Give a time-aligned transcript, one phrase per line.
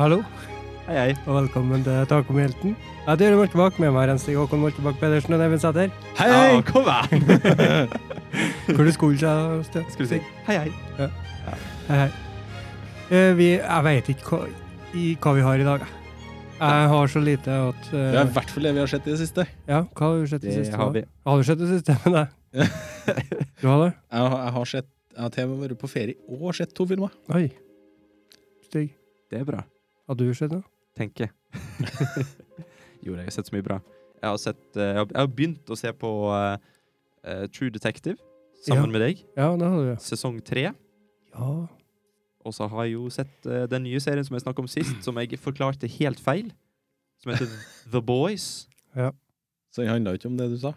[0.00, 0.22] Hallo,
[0.86, 1.10] Hei, hei.
[1.28, 2.72] og velkommen til Tak om hjelten.
[2.72, 5.92] Jeg heter Jørgen Moltebakk, med meg er Stig Håkon Moltebakk Pedersen og Even Sæther.
[6.18, 6.62] Hei, hei!
[6.66, 7.92] kom igjen!
[8.74, 9.86] Hvor du skulle seg, Sten?
[9.92, 10.72] Skulle si hei, hei?
[10.96, 12.08] Hei, hei.
[13.10, 14.40] Eh, vi, jeg vet ikke hva,
[14.96, 15.84] i, hva vi har i dag.
[15.84, 15.96] jeg.
[16.60, 19.06] Jeg har så lite at eh, Det er i hvert fall det vi har sett
[19.08, 19.46] i det siste.
[19.68, 20.76] Ja, hva har du sett i Det det siste?
[20.80, 21.00] har da?
[21.00, 21.04] vi.
[21.28, 22.32] Har du sett det siste med deg?
[23.60, 23.90] Du har det?
[24.10, 26.72] Jeg har, jeg har sett Jeg har til og med vært på ferie og sett
[26.74, 27.12] to filmer.
[27.36, 27.50] Oi.
[28.70, 28.94] Stig,
[29.30, 29.60] Det er bra,
[30.10, 30.66] har du sett noe?
[30.98, 31.30] tenker
[33.04, 33.76] jo, jeg har sett så mye bra.
[34.20, 36.56] Jeg har, sett, eh, jeg har, jeg har begynt å se på uh,
[37.24, 38.18] uh, True Detective
[38.66, 38.92] sammen Ja.
[38.92, 39.22] med deg.
[39.38, 39.92] Ja, det har du.
[40.04, 40.66] Sesong tre.
[41.32, 41.48] Ja.
[42.44, 44.98] Og så har jeg jo sett uh, den nye serien som jeg snakket om sist,
[45.06, 46.50] som jeg forklarte helt feil.
[47.22, 47.48] Som heter
[47.94, 48.66] The Boys.
[48.98, 49.12] Ja.
[49.72, 50.74] Så det handla ikke om det du sa.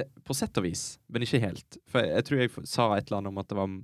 [0.00, 1.78] Det, på sett og vis, men ikke helt.
[1.90, 3.74] For jeg, jeg tror jeg sa et eller annet om at, det var,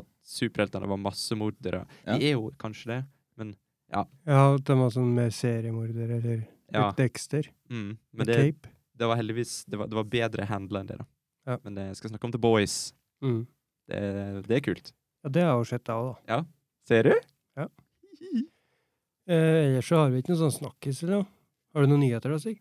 [0.00, 1.82] at superheltene var massemordere.
[2.04, 2.16] Ja.
[2.16, 3.00] De er jo kanskje det,
[3.40, 3.54] men
[3.90, 6.90] Ja, Ja, de var sånn med seriemordere eller ja.
[6.98, 7.48] Dexter.
[7.70, 8.70] Mm, men det, cape.
[8.94, 11.08] det var heldigvis det var, det var bedre handla enn det, da.
[11.50, 11.58] Ja.
[11.64, 12.78] Men det, jeg skal snakke om The Boys.
[13.24, 13.42] Mm.
[13.90, 14.00] Det,
[14.46, 14.92] det er kult.
[15.24, 16.36] Ja, det har jeg jo sett, jeg òg, da.
[16.36, 16.40] Ja.
[16.86, 17.14] Ser du?
[19.30, 21.26] Eh, ellers så har vi ikke noen sånn snakkis eller noe.
[21.70, 22.56] Har du noen nyheter da, Sig?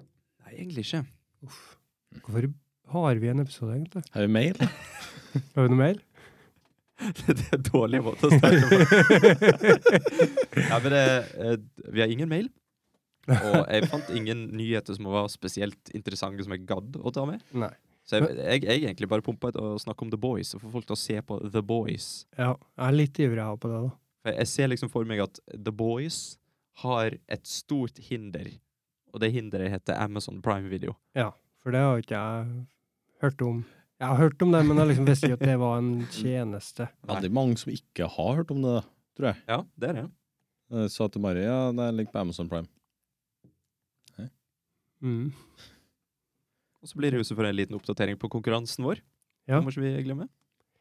[0.00, 1.02] Nei, egentlig ikke.
[1.44, 1.77] Uff.
[2.24, 2.50] Hvorfor
[2.92, 4.02] har vi en episode, egentlig?
[4.14, 4.60] Har vi mail?
[5.54, 5.98] Har vi noe mail?
[7.26, 8.78] det er en dårlig måte å starte på.
[10.70, 11.02] ja, men det,
[11.38, 11.58] eh,
[11.94, 12.48] vi har ingen mail.
[13.28, 17.44] Og jeg fant ingen nyheter som var spesielt interessante som jeg gadd å ta med.
[17.52, 17.70] Nei.
[18.08, 20.72] Så jeg, jeg, jeg egentlig bare pumpa ut og snakka om The Boys, og få
[20.78, 22.08] folk til å se på The Boys.
[22.38, 24.32] Ja, jeg er litt ivrig på det, da.
[24.32, 26.38] Jeg ser liksom for meg at The Boys
[26.82, 28.48] har et stort hinder,
[29.12, 30.96] og det hinderet heter Amazon Prime Video.
[31.18, 31.34] Ja,
[31.68, 32.60] for det har ikke jeg
[33.20, 33.56] hørt om.
[34.00, 36.86] Jeg har hørt om det, men jeg liksom visste ikke at det var en tjeneste.
[37.10, 38.78] Veldig mange som ikke har hørt om det,
[39.18, 39.42] tror jeg.
[39.50, 40.04] Ja, det er det.
[40.78, 42.70] Jeg sa til Mari ja, det ligger på Amazon Prime.
[45.04, 45.28] Mm.
[46.80, 49.04] Og så blir det jo selvfølgelig en liten oppdatering på konkurransen vår.
[49.46, 49.60] Ja.
[49.60, 50.30] Må ikke vi glemme.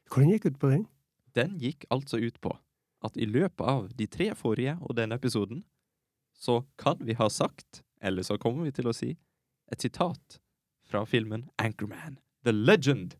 [0.07, 0.87] Hvordan gikk ut på den?
[1.35, 2.55] Den gikk altså ut på
[3.03, 5.65] at i løpet av de tre forrige og denne episoden,
[6.31, 9.17] så kan vi ha sagt, eller så kommer vi til å si,
[9.67, 10.39] et sitat
[10.87, 12.17] fra filmen Anchorman,
[12.47, 13.17] The Legend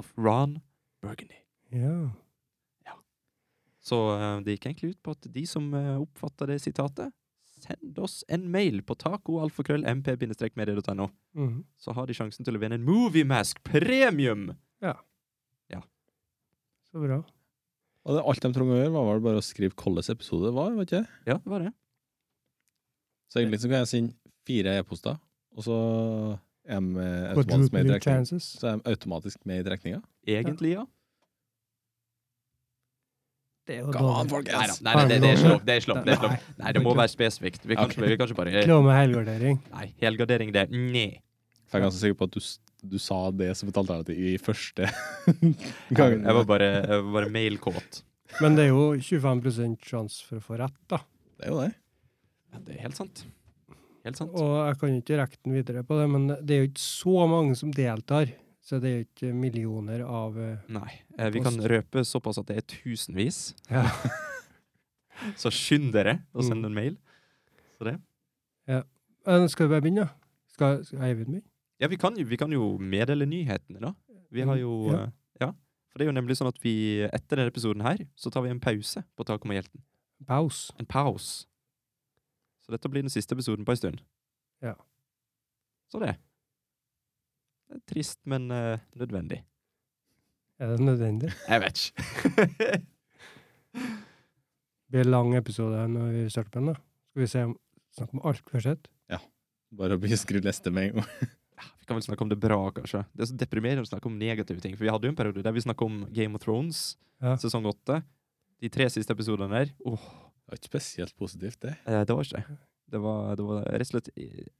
[0.00, 0.58] of Ron
[1.02, 1.38] Burgundy.
[1.70, 2.10] Ja.
[3.80, 7.14] Så eh, det gikk egentlig ut på at de som uh, oppfatta det sitatet,
[7.60, 11.06] send oss en mail på taco-mp-media.no.
[11.36, 11.62] Mhm.
[11.80, 14.50] Så har de sjansen til å vinne en Moviemask premium!
[14.84, 14.98] Ja.
[16.90, 17.20] Så bra.
[18.08, 20.56] Og det, alt de trengte å gjøre, var vel bare å skrive hvilken episode det
[20.56, 20.72] var.
[20.74, 21.18] vet ikke?
[21.28, 21.70] Ja, det var det.
[23.30, 25.20] Så egentlig så kan jeg sende fire e-poster,
[25.54, 25.76] og så
[26.70, 28.40] er de eh, automatisk med i trekninga.
[28.46, 30.00] Så er automatisk med i trekninga.
[30.38, 30.86] Egentlig, ja.
[33.70, 34.50] Det er jo Come on, dårlig.
[34.50, 34.80] folkens!
[34.82, 35.66] Nei, nei, nei, det, det er slump.
[35.66, 36.06] Det er slump.
[36.06, 36.46] Det er slump.
[36.58, 36.72] Nei.
[36.74, 37.66] Det må være spesifikt.
[37.68, 38.02] Vi kan, okay.
[38.02, 39.60] vi kan ikke bare Ikke med helgardering.
[39.74, 41.08] Nei, helgardering, det er nei.
[41.70, 42.46] Jeg er ganske sikker på at du,
[42.90, 44.88] du sa det som et alternativ i første
[45.38, 46.24] Jeg gang.
[46.26, 48.00] var bare, jeg var bare mailkåt.
[48.40, 50.98] Men det er jo 25 sjanse for å få rett, da.
[51.38, 51.70] Det er jo det.
[52.50, 53.22] Ja, det er helt sant.
[54.04, 54.30] Helt sant.
[54.32, 56.84] Og jeg kan jo ikke rekke den videre på det, men det er jo ikke
[56.84, 58.30] så mange som deltar.
[58.64, 60.90] Så det er jo ikke millioner av eh, Nei.
[61.18, 63.54] Eh, vi kan røpe såpass at det er tusenvis.
[63.70, 63.86] Ja.
[65.40, 66.46] Så skynd dere å Mm.
[66.48, 66.96] sende en mail.
[67.78, 67.96] Så det.
[68.68, 70.06] Eh, Skal vi bare begynne?
[70.54, 71.42] Skal, skal Eivind begynne?
[71.80, 73.92] Ja, vi kan, jo, vi kan jo meddele nyhetene, da.
[74.32, 75.02] Vi har jo Ja.
[75.04, 75.52] eh, Ja.
[75.90, 78.50] For det er jo nemlig sånn at vi etter denne episoden her, så tar vi
[78.50, 79.80] en pause på Taket med hjelten.
[80.26, 80.72] Pause.
[80.78, 81.46] En pause.
[82.70, 84.02] Så dette blir den siste episoden på en stund.
[84.62, 84.76] Ja.
[85.90, 86.12] Så det.
[87.66, 89.40] Det er trist, men uh, nødvendig.
[90.62, 91.32] Er det nødvendig?
[91.50, 92.78] Jeg vet ikke.
[94.90, 96.70] Det blir en lang episode når vi starter på den.
[96.72, 96.78] da.
[97.10, 97.52] Skal vi se om,
[97.94, 98.88] snakke om alt vi har sett?
[99.70, 101.12] Bare å skrive liste med en gang.
[101.60, 103.02] Ja, Vi kan vel snakke om det bra, kanskje.
[103.12, 104.72] Det er så deprimerende å snakke om negative ting.
[104.78, 107.34] For vi hadde jo en periode der vi snakka om Game of Thrones, Ja.
[107.36, 107.98] sesong åtte.
[108.64, 109.74] De tre siste episodene der.
[109.84, 110.06] Åh,
[110.50, 111.76] Det var ikke spesielt positivt, det.
[111.86, 112.56] eh, det var ikke det.
[112.90, 114.08] Det var, det var rett og slett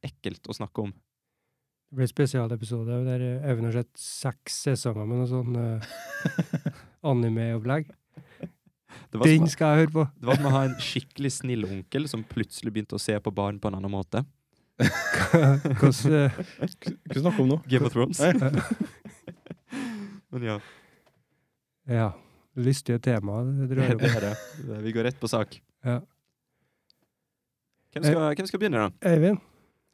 [0.06, 0.92] ekkelt å snakke om.
[1.90, 5.82] Det ble en spesialepisode der Even har sett seks sesonger med noe sånn uh,
[7.10, 7.90] anime-opplegg.
[9.10, 10.04] Det Den skal jeg høre på!
[10.20, 13.32] det var som å ha en skikkelig snill onkel som plutselig begynte å se på
[13.34, 14.22] barn på en annen måte.
[14.78, 14.86] Eh,
[15.82, 17.58] Hva snakker du om nå?
[17.66, 18.22] Game of Thrones.
[20.30, 20.60] Men ja,
[21.90, 22.12] Ja.
[22.60, 24.00] Lystige tema det det, drar opp.
[24.06, 24.34] det er det.
[24.68, 25.58] Det- Vi går rett på sak.
[25.84, 25.98] Ja.
[27.92, 29.10] Hvem skal, hvem skal begynne, da?
[29.10, 29.40] Eivind?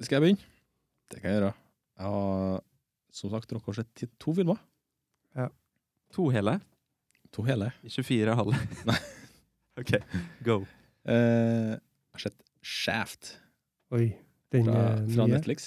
[0.05, 0.49] Skal jeg begynne?
[1.13, 1.53] Det kan jeg gjøre.
[1.97, 2.65] Jeg har
[3.17, 4.59] som sagt rukket å se to filmer.
[5.37, 5.47] Ja.
[6.17, 6.59] To hele,
[7.35, 7.71] To hele.
[7.85, 8.59] ikke fire halve.
[8.89, 8.97] Nei.
[9.81, 9.93] OK,
[10.45, 10.59] go.
[11.09, 13.35] Eh, jeg har sett Shaft
[13.95, 14.09] Oi.
[14.53, 15.35] Den fra, eh, fra nye.
[15.37, 15.67] Netflix.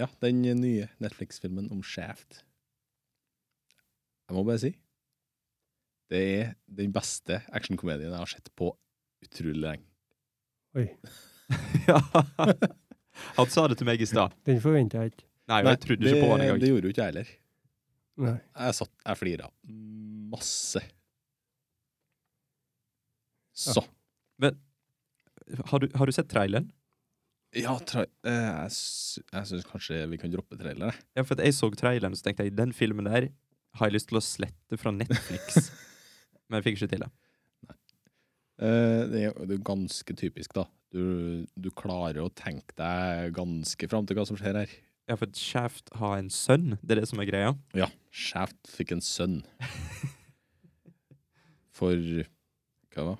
[0.00, 2.42] Ja, den nye Netflix-filmen om Shaft.
[4.28, 4.74] Jeg må bare si
[6.10, 8.72] det er den beste actionkomedien jeg har sett på
[9.26, 9.86] utrolig lenge.
[10.78, 10.86] Oi.
[11.88, 11.98] ja.
[13.36, 14.34] Han sa det til meg i stad.
[14.48, 15.26] Den forventa jeg ikke.
[15.50, 16.60] Nei, og jeg trodde ikke på han det, engang.
[16.62, 17.30] det gjorde jo ikke jeg heller.
[18.20, 18.34] Nei.
[18.64, 19.48] Jeg satt, jeg flira
[20.30, 20.82] masse.
[23.60, 23.82] Så.
[25.66, 26.68] Har du, har du sett traileren?
[27.58, 30.94] Ja, tra eh, jeg, sy- jeg syns kanskje vi kan droppe traileren.
[31.18, 33.26] Ja, for at jeg så traileren, så tenkte jeg den filmen der
[33.78, 35.72] har jeg lyst til å slette fra Netflix.
[36.50, 37.10] Men jeg fikk ikke til det.
[38.60, 40.66] Eh, det, er, ganske typisk, da.
[40.92, 44.74] Du, du klarer å tenke deg ganske fram til hva som skjer her.
[45.08, 47.54] Ja, for Shaft har en sønn, det er det som er greia.
[47.74, 49.40] Ja, Shaft fikk en sønn.
[51.80, 51.96] For
[52.92, 53.16] hva da?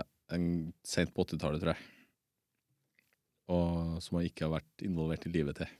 [0.00, 0.04] Ja,
[0.34, 0.48] en
[0.82, 1.90] sent på 80-tallet, tror jeg.
[3.54, 5.70] Og som han ikke har vært involvert i livet til.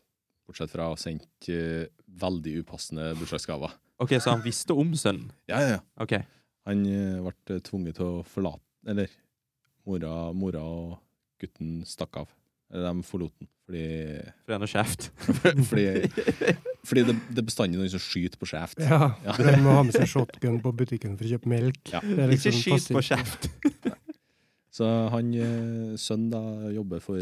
[0.44, 1.88] Bortsett fra å ha sendt uh,
[2.20, 3.74] veldig upassende bursdagsgaver.
[4.04, 5.32] Ok, så han visste om sønnen.
[5.50, 5.82] Ja, ja, ja.
[6.04, 6.18] Ok,
[6.68, 9.10] Han eh, ble tvunget til å forlate Eller
[9.84, 10.94] mora, mora og
[11.40, 12.30] gutten stakk av.
[12.72, 13.48] Eller de forlot den.
[13.64, 13.82] Fordi,
[14.44, 15.06] for han er Shaft.
[15.70, 15.84] fordi,
[16.84, 18.80] fordi det, det er bestandig noen som skyter på kjeft.
[18.84, 19.36] Ja, Ja.
[19.40, 21.80] de må ha med seg shotgun på butikken for å kjøpe melk.
[21.92, 22.02] Ja.
[22.04, 23.48] Det er Ikke liksom skyt på kjeft!
[24.76, 26.42] Så han eh, sønnen da
[26.74, 27.20] jobber for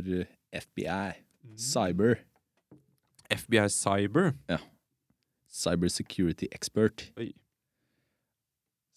[0.56, 1.12] FBI.
[1.60, 2.22] Cyber.
[3.30, 4.32] FBI Cyber.
[4.50, 4.58] Ja.
[5.52, 7.10] Cyber security expert.
[7.20, 7.30] Oi.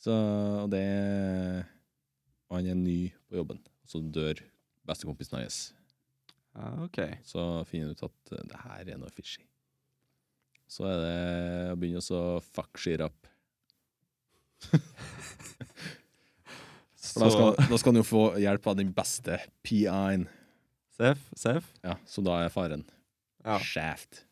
[0.05, 0.85] Så og det
[2.51, 3.61] Og han er ny på jobben.
[3.89, 4.37] Så dør
[4.85, 5.59] bestekompisen hans.
[6.55, 7.17] Ah, okay.
[7.25, 9.41] Så finner han ut at eh, det her er noe fishy.
[10.69, 11.15] Så er det
[11.73, 13.29] å begynne å fuck shit up.
[17.15, 20.25] Da skal, da skal han jo få hjelp av den beste PI-en.
[20.97, 21.69] Sef, Sef.
[21.85, 22.83] Ja, så da er faren
[23.45, 23.55] Ja.
[23.61, 24.25] Shaft.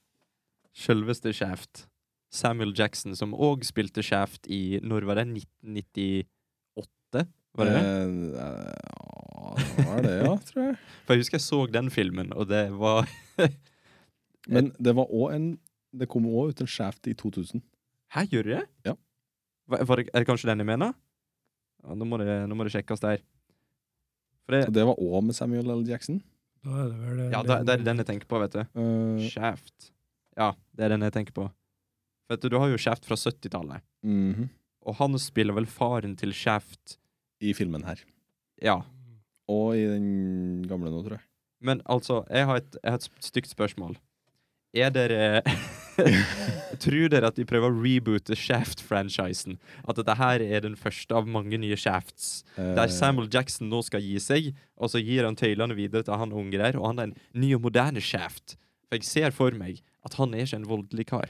[0.75, 1.85] Selveste Shaft.
[2.33, 5.27] Samuel Jackson, som òg spilte Shaft i Når var det?
[5.29, 7.27] 1998?
[7.53, 7.83] Var det det?
[7.85, 10.79] Eh, ja, det var det, ja, tror jeg.
[11.05, 13.05] For jeg husker jeg så den filmen, og det var
[14.53, 15.45] Men det var også en
[15.93, 17.61] Det kom òg ut en Shaft i 2000.
[18.15, 18.63] Hæ, gjør det?
[18.85, 18.95] Ja.
[19.69, 20.95] Var, var det, er det kanskje den jeg mener?
[21.83, 23.21] Ja, nå, må det, nå må det sjekkes der.
[24.43, 25.83] For det, Og det var òg med Samuel L.
[25.85, 26.17] Jackson.
[26.65, 28.63] Da er det vel ja, da, det er den jeg tenker på, vet du.
[28.73, 29.91] Uh, Shaft.
[30.33, 31.47] Ja, det er den jeg tenker på.
[32.33, 34.49] For du, du har jo Shaft fra 70-tallet, mhm,
[34.83, 36.97] og han spiller vel faren til Shaft
[37.43, 38.01] I filmen her.
[38.63, 38.81] Ja.
[39.51, 41.25] Og i den gamle nå, tror jeg.
[41.63, 43.95] Men altså, jeg har et, jeg har et stygt spørsmål.
[44.73, 45.43] Er dere
[46.81, 49.59] Tror dere at de prøver å reboote Shaft-franchisen?
[49.85, 52.41] At dette her er den første av mange nye Shafts?
[52.57, 56.17] Der Eh, Samuel Jackson nå skal gi seg, og så gir han tøylene videre til
[56.17, 58.57] han unge der, og han er en ny og moderne Shaft.
[58.89, 61.29] For jeg ser for meg at han er ikke en voldelig kar.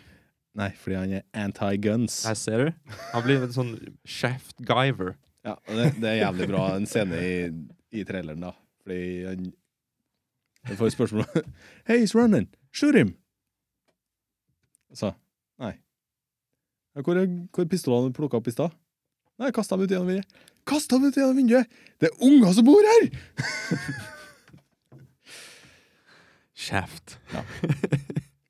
[0.53, 2.19] Nei, fordi han er anti-guns.
[2.29, 2.91] Her ser du.
[3.13, 3.71] Han blir en sånn
[4.05, 5.15] Shaft-giver.
[5.43, 7.33] Ja, og det, det er jævlig bra en scene i,
[7.97, 8.53] i traileren, da.
[8.83, 9.49] Fordi han,
[10.69, 11.25] han får spørsmål
[11.87, 12.47] Hey, he's running!
[12.71, 13.15] Shoot him!
[14.93, 15.11] Så
[15.61, 15.73] Nei.
[17.01, 18.73] Hvor er, hvor er pistolene du plukka opp i stad?
[19.41, 20.41] Nei, kasta dem ut gjennom vinduet.
[20.69, 21.79] Kasta dem ut gjennom vinduet!
[21.97, 23.09] Det er unger som bor her!
[26.63, 27.17] Shaft.
[27.33, 27.41] Ja.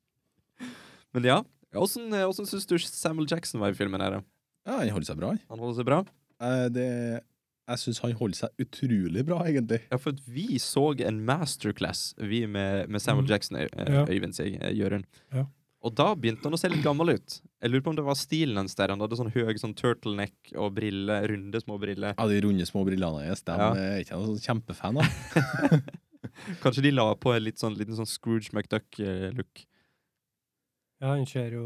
[1.16, 1.38] Men ja,
[1.82, 4.00] åssen ja, syns du Samuel Jackson var i filmen?
[4.00, 4.20] her?
[4.64, 5.32] Ja, han holder seg bra.
[5.34, 5.40] han.
[5.50, 6.00] Han holder seg bra?
[6.44, 6.86] Eh, det,
[7.64, 9.80] jeg syns han holder seg utrolig bra, egentlig.
[9.90, 13.32] Ja, for at vi så en masterclass, vi med, med Samuel mm.
[13.32, 14.06] Jackson, eh, Ja.
[14.08, 15.06] Øyvind, sier eh, Jørund.
[15.34, 15.46] Ja.
[15.84, 17.38] Og da begynte han å se litt gammel ut.
[17.60, 18.92] Jeg lurer på om det var stilen hans der.
[18.94, 22.14] Han hadde sånn høy sånn turtleneck og briller, runde små briller.
[22.16, 23.68] Ja, De runde, små brillene hans, dem Ja.
[23.76, 25.82] er ikke noen sånn kjempefan av.
[26.64, 29.66] Kanskje de la på en litt sånn, liten sånn Scrooge McDuck-look.
[31.04, 31.64] Ja, han ser jo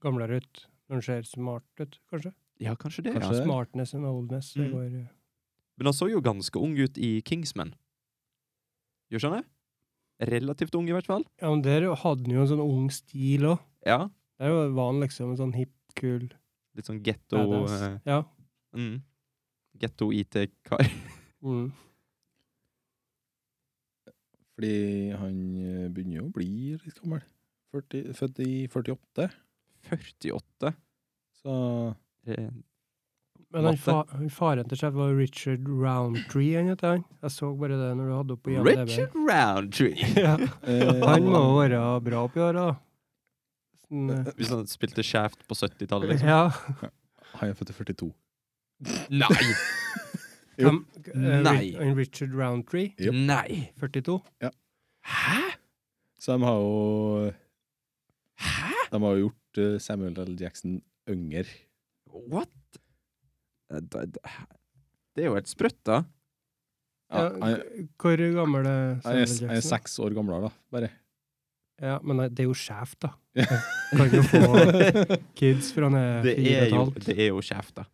[0.00, 0.62] gamlere ut.
[0.88, 2.30] Når han ser smart ut, kanskje.
[2.64, 3.12] Ja, kanskje det.
[3.18, 3.44] Kanskje ja.
[3.44, 4.52] Smartness and oldness.
[4.56, 4.72] Det Mm.
[4.72, 5.06] går, ja.
[5.76, 7.74] Men han så jo ganske ung ut i Kingsman.
[9.10, 10.28] Gjør ikke han det?
[10.30, 11.24] Relativt ung, i hvert fall.
[11.42, 13.58] ja, men der hadde han jo en sånn ung stil òg.
[13.84, 14.08] Ja.
[14.38, 16.30] Der var han liksom en sånn hipp, kul
[16.74, 17.82] Litt sånn getto badass.
[17.82, 18.22] eh, Ja.
[18.74, 19.02] mm.
[19.78, 20.80] Getto-IT-kar.
[21.44, 21.72] Mm.
[24.54, 26.46] Fordi han eh, begynner jo å bli
[26.78, 27.20] litt gammel.
[27.74, 29.28] 40, født i 48.
[29.90, 30.74] 48.
[31.42, 31.56] Så
[32.24, 32.46] Eh,
[33.52, 37.02] Men han, fa han faren til sjef var Richard Roundtree, han heter han.
[37.22, 38.80] Jeg så bare det når du hadde opp på IMDb.
[38.80, 40.08] Richard Roundtree!
[40.24, 40.32] ja.
[41.04, 42.74] Han må være bra oppi åra, da.
[43.84, 46.32] Sånn, eh, Hvis han spilte Shaft på 70-tallet, liksom.
[46.32, 46.90] ja.
[47.42, 48.10] Han er født i 42.
[49.20, 49.46] Nei!
[50.54, 50.70] Jo.
[51.10, 51.72] Eh, Nei.
[51.74, 53.16] Ri- Richard Roundtree, Yep.
[53.26, 53.64] Nei!
[53.82, 54.20] 42.
[54.44, 54.50] Ja.
[55.02, 55.40] Hæ?
[56.22, 57.32] Så de har jo?
[58.94, 60.34] De har jo gjort eh, Samuel L.
[60.38, 60.76] Jackson
[61.10, 61.44] yngre.
[62.30, 62.50] What?
[63.72, 66.02] Eh, Det er jo helt sprøtt, da.
[67.14, 67.28] Ja,
[68.00, 69.24] Hvor gammel er Samuel L.
[69.24, 69.48] Jackson?
[69.50, 70.52] han er seks år gamlere, da.
[70.74, 70.90] Bare.
[71.82, 73.10] Ja, men det er jo sjef, da.
[73.34, 74.40] Kan jo få
[75.38, 77.00] kids fra han er Det fire og et halvt.
[77.08, 77.84] det er jo kjeft, da.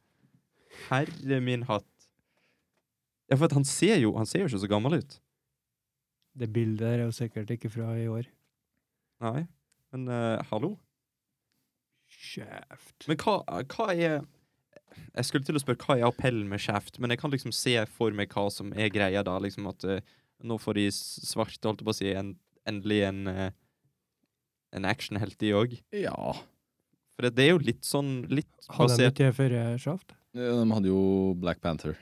[0.90, 1.87] Herre min hatt.
[3.30, 5.16] Ja, for at han ser jo Han ser jo ikke så gammel ut.
[6.40, 8.28] Det bildet der er jo sikkert ikke fra i år.
[9.25, 9.47] Nei.
[9.92, 10.75] Men uh, hallo?
[12.20, 13.08] Kjeft.
[13.08, 14.20] Men hva, hva er
[15.16, 17.78] Jeg skulle til å spørre hva er appellen med Shaft, men jeg kan liksom se
[17.88, 19.38] for meg hva som er greia da.
[19.40, 19.98] Liksom at uh,
[20.44, 22.34] nå får de svarte, holdt jeg på å si, en,
[22.68, 23.48] endelig en uh,
[24.76, 25.76] en actionhelt, de òg.
[25.96, 26.34] Ja.
[27.14, 30.14] For det, det er jo litt sånn litt Hadde de ikke det før Shaft?
[30.36, 31.00] De hadde jo
[31.40, 31.96] Black Panther.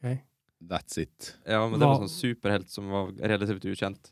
[0.00, 0.22] Okay.
[0.70, 1.34] That's it.
[1.46, 4.10] Ja, men det var sånn superhelt som var relativt ukjent.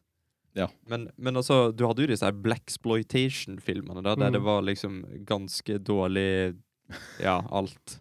[0.57, 0.67] Ja.
[0.89, 4.33] Men, men altså, du hadde jo disse her Blaxploitation-filmene, der Mm.
[4.33, 6.57] det var liksom ganske dårlig
[7.21, 8.01] Ja, alt.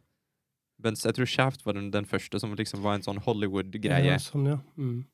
[0.81, 4.05] Mens jeg tror Shaft var den, den første som liksom var en sånn Hollywood-greie.
[4.05, 4.57] Ja, sånn, ja.
[4.77, 5.05] Mm.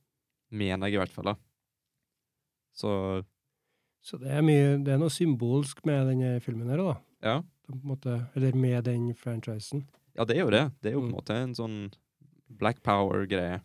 [0.51, 1.35] Mener jeg i hvert fall, da.
[2.75, 3.23] Så
[4.03, 6.95] Så det er mye Det er noe symbolsk med denne filmen her, da.
[7.23, 7.41] ja.
[7.65, 9.85] På en måte, eller med den franchisen.
[10.17, 10.71] Ja, det er jo det.
[10.81, 11.15] Det er jo på en Mm.
[11.15, 11.93] måte en sånn
[12.49, 13.61] Black Power-greie.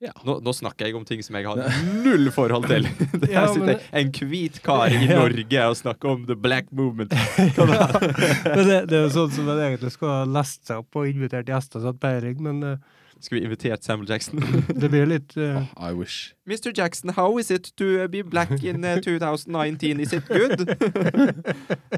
[0.00, 0.14] Ja.
[0.24, 1.58] Nå, nå snakker jeg om ting som jeg har
[2.00, 2.86] null forhold til.
[3.20, 7.12] Det Ja, sitter men en hvit kar i Norge og snakker om the black movement.
[7.58, 10.96] ja, men det, det er jo sånn som en egentlig skulle ha lest seg opp
[10.96, 12.96] og invitert gjester som hadde peiling, men uh...
[13.20, 14.40] Skal vi invitert Samuel Jackson?
[14.72, 15.60] det blir litt uh...
[15.60, 16.32] Oh, I wish.
[16.48, 16.72] Mr.
[16.72, 20.00] Jackson, how is it to be black in uh, 2019?
[20.00, 20.64] Is it good?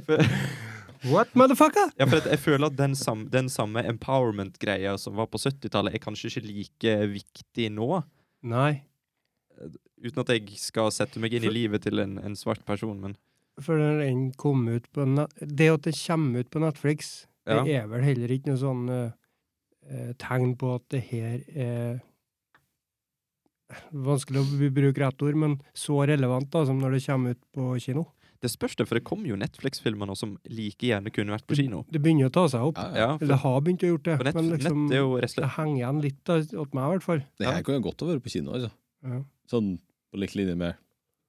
[0.03, 0.27] For,
[1.11, 1.91] What, motherfucker?
[1.99, 6.03] ja, for jeg føler at den, sam, den samme empowerment-greia som var på 70-tallet, er
[6.05, 7.89] kanskje ikke like viktig nå.
[8.47, 8.85] Nei.
[10.03, 13.17] Uten at jeg skal sette meg inn i livet til en, en svart person, men
[13.63, 17.65] For når den kom ut på net Det at det kommer ut på Netflix, Ja.
[17.67, 19.13] det er vel heller ikke noe sånn eh,
[19.91, 22.01] eh, tegn på at det her er
[23.93, 27.69] Vanskelig å bruke rett ord, men så relevant da, som når det kommer ut på
[27.81, 28.03] kino.
[28.43, 31.55] Det spørs det, for det kommer jo Netflix-filmer nå som like gjerne kunne vært på
[31.61, 31.85] kino.
[31.95, 32.77] Det begynner å ta seg opp.
[32.83, 33.09] Ja, ja.
[33.17, 34.17] For, Eller det har begynt å gjort det.
[34.27, 36.83] nett, men liksom, nett er jo rett og det henger igjen litt da, åt meg,
[36.83, 37.23] i hvert fall.
[37.39, 38.53] Det her kunne godt ha vært på kino.
[38.59, 38.73] altså.
[39.07, 39.21] Ja.
[39.51, 39.79] Sånn
[40.13, 40.75] på lik linje med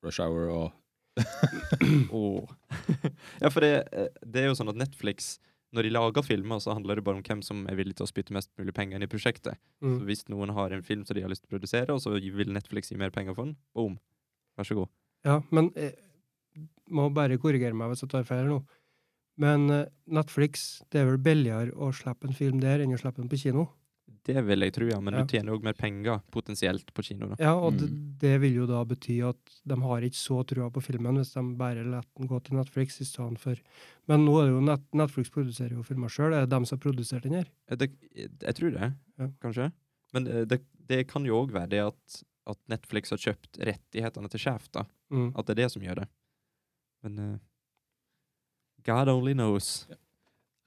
[0.04, 0.72] Rush Hour og
[2.12, 2.50] oh.
[3.42, 5.36] Ja, for det, eh, det er jo sånn at Netflix,
[5.74, 8.10] når de lager filmer, så handler det bare om hvem som er villig til å
[8.10, 9.58] spytte mest mulig penger inn i prosjektet.
[9.82, 10.00] Så Mm.
[10.08, 12.50] hvis noen har en film som de har lyst til å produsere, og så vil
[12.54, 14.00] Netflix gi mer penger for den, boom.
[14.58, 14.90] Vær så god.
[15.26, 15.92] Ja, men eh,
[16.92, 18.64] må bare korrigere meg hvis jeg tar feil nå.
[19.38, 23.22] Men eh, Netflix, det er vel billigere å slippe en film der enn å slippe
[23.24, 23.70] den på kino?
[24.24, 25.00] Det vil jeg tro, ja.
[25.04, 25.24] Men Ja.
[25.24, 27.28] du tjener òg mer penger potensielt på kino.
[27.28, 27.36] da.
[27.40, 28.18] Ja, og det, Mm.
[28.20, 29.38] det vil jo da bety at
[29.68, 33.02] de har ikke så trua på filmen hvis de bare lar den gå til Netflix
[33.02, 33.56] i stedet for
[34.08, 36.32] Men nå er det jo Net Netflix produserer jo filmer sjøl.
[36.34, 37.48] Er det dem som har produsert den her?
[37.70, 39.28] Eh, Det, jeg tror det, Ja.
[39.42, 39.72] kanskje.
[40.14, 44.30] Men eh, det, det kan jo òg være det at, at Netflix har kjøpt rettighetene
[44.30, 44.86] til Sjef, da.
[45.12, 45.34] Mm.
[45.36, 46.08] At det er det som gjør det.
[47.04, 47.38] Men uh,
[48.88, 49.88] God only knows.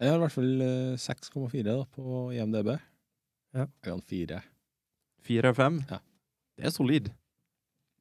[0.01, 2.75] Jeg har i hvert fall eh, 6,4 da, på IMDb.
[3.57, 3.65] Ja.
[3.65, 4.43] Jeg kan fire.
[5.25, 5.79] Fire av 5?
[5.91, 5.99] Ja.
[6.57, 7.09] Det er solid.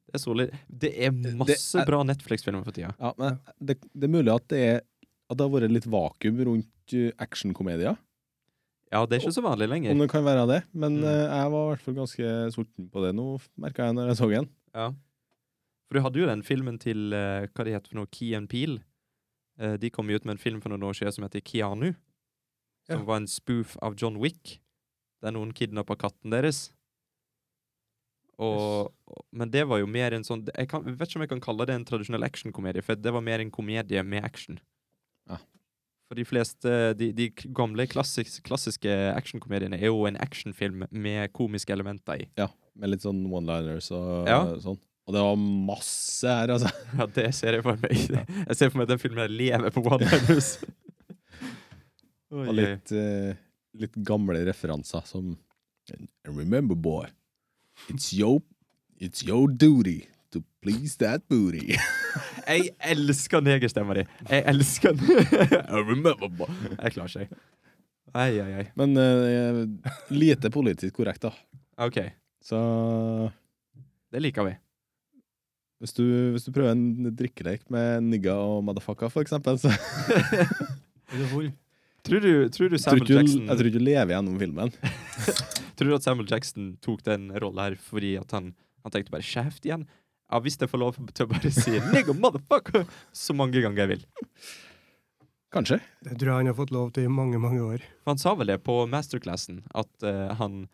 [0.06, 0.52] Det er solid.
[0.68, 2.92] Det er masse er- bra Netflix-filmer for tida.
[3.00, 4.82] Ja, men det, det er mulig at det, er,
[5.32, 7.96] at det har vært litt vakuum rundt uh, actionkomedier.
[8.92, 9.96] Ja, det er ikke så vanlig lenger.
[9.96, 10.60] Om det kan være det.
[10.76, 11.08] Men Mm.
[11.10, 13.24] eh, jeg var i hvert fall ganske sulten på det nå,
[13.58, 14.46] merka jeg når jeg så den.
[14.76, 14.90] Ja.
[15.86, 18.48] For du hadde jo den filmen til uh, hva det heter for noe, Key and
[18.50, 18.80] Peel.
[19.60, 21.92] Uh, de kom jo ut med en film for noen år siden som heter Keanu.
[22.86, 23.04] Som Ja.
[23.06, 24.58] var en spoof av John Wick.
[25.22, 26.72] Der noen kidnappa katten deres.
[28.38, 29.22] Og, yes.
[29.32, 31.64] men det var jo mer en sånn Jeg kan, vet ikke om jeg kan kalle
[31.70, 34.58] det en tradisjonell actionkomedie, for det var mer en komedie med action.
[35.30, 35.38] Ja.
[36.06, 41.72] For de fleste De, de gamle klassisk, klassiske actionkomediene er jo en actionfilm med komiske
[41.72, 42.28] elementer i.
[42.36, 44.42] Ja, Med litt sånn one-liners og Ja.
[44.60, 44.76] sånn.
[45.06, 46.70] Og det var masse her, altså.
[46.98, 47.94] Ja, det ser jeg for meg.
[47.94, 50.56] Jeg ser for meg at den filmen jeg lever på one-liners.
[52.34, 53.36] Og litt, uh,
[53.78, 55.36] litt gamle referanser som
[56.26, 57.06] remember, boy,
[57.88, 58.42] it's your,
[58.98, 61.76] it's your duty to please that booty.
[62.46, 64.04] Jeg elsker negerstemma di.
[64.30, 65.18] Jeg elsker den.
[65.18, 66.50] I remember, boy.
[66.78, 67.38] Jeg klarer ikke.
[68.14, 68.66] Ai, ai, ai.
[68.78, 69.64] Men uh,
[70.14, 71.32] lite politisk korrekt, da.
[71.86, 71.98] OK,
[72.42, 72.58] Så
[74.14, 74.54] det liker vi.
[75.82, 79.72] Hvis du, hvis du prøver en drikkelek med nigga og motherfucker, for eksempel, så
[81.12, 81.50] Er du full?
[82.06, 84.72] Tror du, tror du Samuel tror du- Jackson jeg tror ikke du lever gjennom filmen.
[85.76, 88.54] Tror du at Samuel Jackson tok den rolla her fordi at han,
[88.86, 89.84] han tenkte bare 'kjeft igjen'?
[90.32, 93.90] Ja, hvis jeg får lov til å bare si 'nigga motherfucker' så mange ganger jeg
[93.92, 94.06] vil.
[95.52, 95.78] Kanskje.
[96.02, 97.84] Det tror jeg han har fått lov til i mange, mange år.
[98.02, 100.64] For han sa vel det på masterclassen, at uh, han,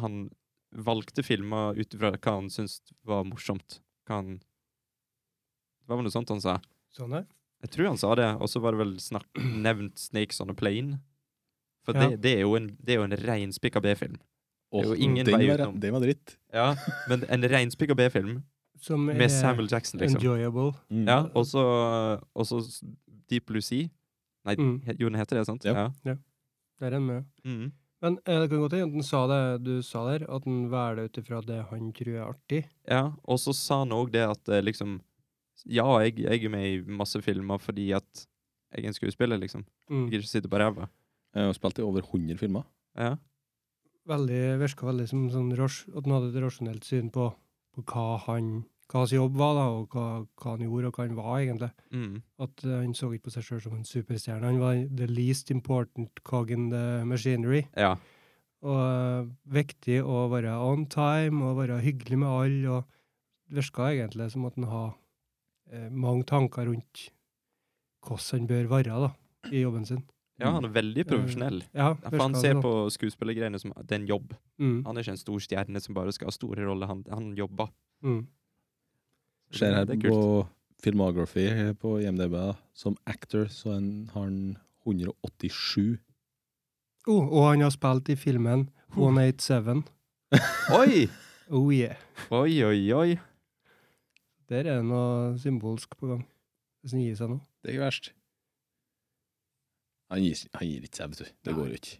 [0.00, 0.30] han
[0.72, 3.78] valgte filmer ut ifra hva han syntes var morsomt.
[4.10, 6.56] Hva han Det var vel noe sånt han sa.
[6.94, 7.24] Sånn er.
[7.62, 9.26] Jeg tror han sa det, og så var det vel snakk,
[9.66, 10.98] nevnt 'Snakes on a Plane'.
[11.86, 12.08] For Ja.
[12.10, 14.18] det, det, er jo en, det er jo en reinspikka B-film.
[14.72, 15.80] er jo ingen den vei utenom.
[15.80, 16.36] Den var dritt.
[16.52, 16.74] Ja,
[17.08, 18.42] men en reinspikka B-film
[18.90, 20.20] er med Samuel Jackson, liksom.
[20.20, 20.72] enjoyable.
[20.90, 21.06] Mm.
[21.08, 21.46] Ja, og
[22.46, 22.60] så
[23.30, 23.88] Deep Blue Sea.
[24.44, 24.80] Nei, Mm.
[24.98, 25.64] jo, den heter det, sant?
[25.64, 25.90] Ja.
[26.04, 27.24] Det er den med.
[27.44, 27.72] Mm.
[28.00, 31.20] Men eh, det kan godt hende sa det du sa der, at han velger ut
[31.20, 32.62] ifra det han tror er artig.
[32.88, 33.12] ja.
[33.24, 35.00] Og så sa han òg det at eh, liksom
[35.68, 38.26] Ja, jeg, jeg er med i masse filmer fordi at
[38.72, 39.66] jeg er en skuespiller, liksom.
[39.90, 40.06] Mm.
[40.06, 40.86] Jeg gidder ikke sitte på ræva.
[41.34, 42.62] Jeg har spilt i over 100 filmer.
[42.96, 43.16] Ja.
[44.08, 47.26] Veldig, virka veldig som sånn ras, at han hadde et rasjonelt syn på,
[47.74, 50.06] på hva han hva hans jobb var, da, og hva,
[50.42, 51.70] hva han gjorde, og hva han var, egentlig.
[51.94, 52.14] Mm.
[52.42, 54.48] At uh, han så ikke på seg sjøl som en superstjerne.
[54.50, 57.66] Han var the least important cog in the machinery.
[57.76, 57.96] ja.
[58.60, 62.74] Og uh, viktig å være on time og være hyggelig med alle.
[62.74, 64.90] og virka egentlig som at han har
[65.72, 67.06] uh, mange tanker rundt
[68.04, 69.08] hvordan han bør være da,
[69.52, 70.02] i jobben sin.
[70.40, 71.62] ja, han er veldig profesjonell.
[71.72, 74.34] Ja, for han ser på skuespillergreiene som det er en jobb.
[74.58, 76.86] Mm, Han er ikke en stor stjerne som bare skal ha store roller.
[76.88, 77.72] Han, han jobber.
[78.04, 78.20] mm.
[79.50, 80.46] Ser her er på
[80.82, 81.46] filmography
[81.80, 82.32] på IMDb.
[82.32, 82.52] Da.
[82.74, 85.98] Som actor så en, har han 187.
[87.08, 89.82] Oh, og han har spilt i filmen 187.
[90.80, 91.08] Oi!
[91.50, 91.96] Oh yeah.
[92.30, 93.18] Oi, oi, oi.
[94.50, 96.22] Der er det noe symbolsk på gang.
[96.80, 97.40] Hvis han gir seg nå.
[97.60, 98.12] Det er ikke verst.
[100.10, 101.34] Han gir, han gir ikke seg, vet du.
[101.46, 101.98] Det går jo ikke.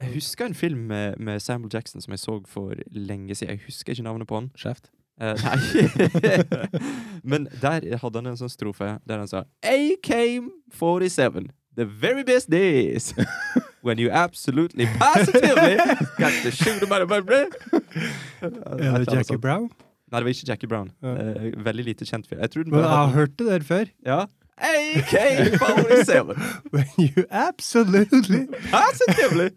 [0.00, 3.56] Jeg husker en film med, med Samuel Jackson som jeg så for lenge siden.
[3.56, 4.50] Jeg husker ikke navnet på han.
[4.56, 4.88] Kjeft.
[5.20, 5.60] Eh, nei.
[7.30, 13.12] Men der hadde han en sånn strofe der han sa AK-47, the very best days.
[13.84, 15.76] When you absolutely positively
[16.18, 17.48] got to shoot him out of my brain.
[18.42, 19.70] Er det Jackie Brown?
[20.10, 20.90] Nei, det var ikke Jackie Brown.
[21.00, 21.14] Ja.
[21.16, 22.40] Eh, veldig lite kjent fyr.
[22.42, 23.84] Jeg tror den Men jeg har hørt det der før.
[24.04, 24.20] Ja.
[24.60, 26.34] AK-47,
[26.74, 29.50] When you absolutely positively.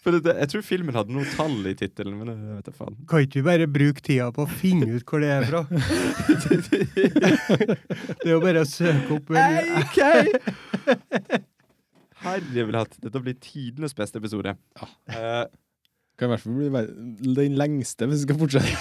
[0.00, 2.94] For det, jeg tror filmen hadde noe tall i tittelen, men jeg vet da faen.
[3.10, 5.60] Kan ikke vi bare bruke tida på å finne ut hvor det er fra?
[7.20, 9.98] det er jo bare å søke opp AK!
[12.20, 12.96] Herre vil hatt.
[13.00, 14.52] Dette blir tidenes beste episode.
[15.08, 15.44] Eh,
[16.20, 18.72] Kan i hvert fall bli den lengste hvis vi skal fortsette.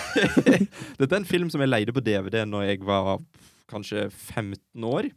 [0.99, 3.15] Dette er en film som jeg leide på DVD når jeg var
[3.71, 5.07] kanskje 15 år.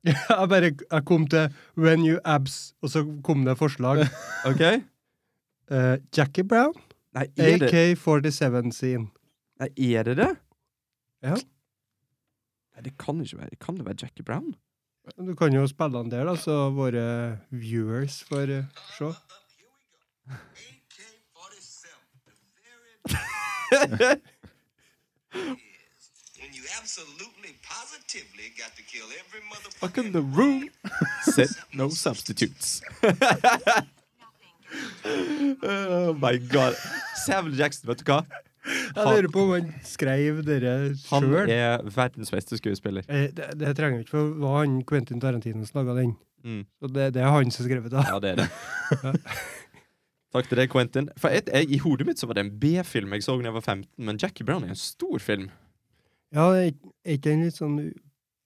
[0.08, 4.06] Jeg bare jeg kom til When You Abs, og så kom det forslag.
[4.48, 4.62] OK?
[5.70, 6.74] uh, Jackie Brown,
[7.14, 9.10] Nei, er det AK-47 scene.
[9.60, 10.16] Nei, er det?
[10.16, 10.30] det?
[11.22, 11.36] Ja.
[11.36, 13.60] Nei, det kan ikke være.
[13.60, 14.54] Kan det være Jackie Brown?
[15.18, 18.64] Du kan jo spille den der, da, så våre viewers får uh,
[18.96, 19.12] se.
[26.40, 29.40] When you absolutely positively got to kill every
[29.80, 30.70] Fuck in the room.
[31.22, 32.82] Set no substitutes.
[35.62, 36.74] oh my god.
[37.26, 38.24] Samuel Jackson, vet du hva?
[38.60, 40.72] Jeg lurer på om han skrev dere
[41.08, 43.06] Han er verdens beste skuespiller.
[43.08, 46.12] Eh, det, det trenger vi ikke, for var han Quentin Tarantino som laga den.
[46.44, 46.66] Mm.
[46.80, 48.04] Så det, det er han som har skrevet det.
[48.10, 48.48] Ja, det er det.
[50.30, 51.08] Takk til deg, Quentin.
[51.18, 53.56] For et, jeg, I hodet mitt så var det en B-film jeg så da jeg
[53.56, 55.48] var 15, men Jackie Brown er en stor film.
[56.32, 57.92] Ja, er ikke- er den litt sånn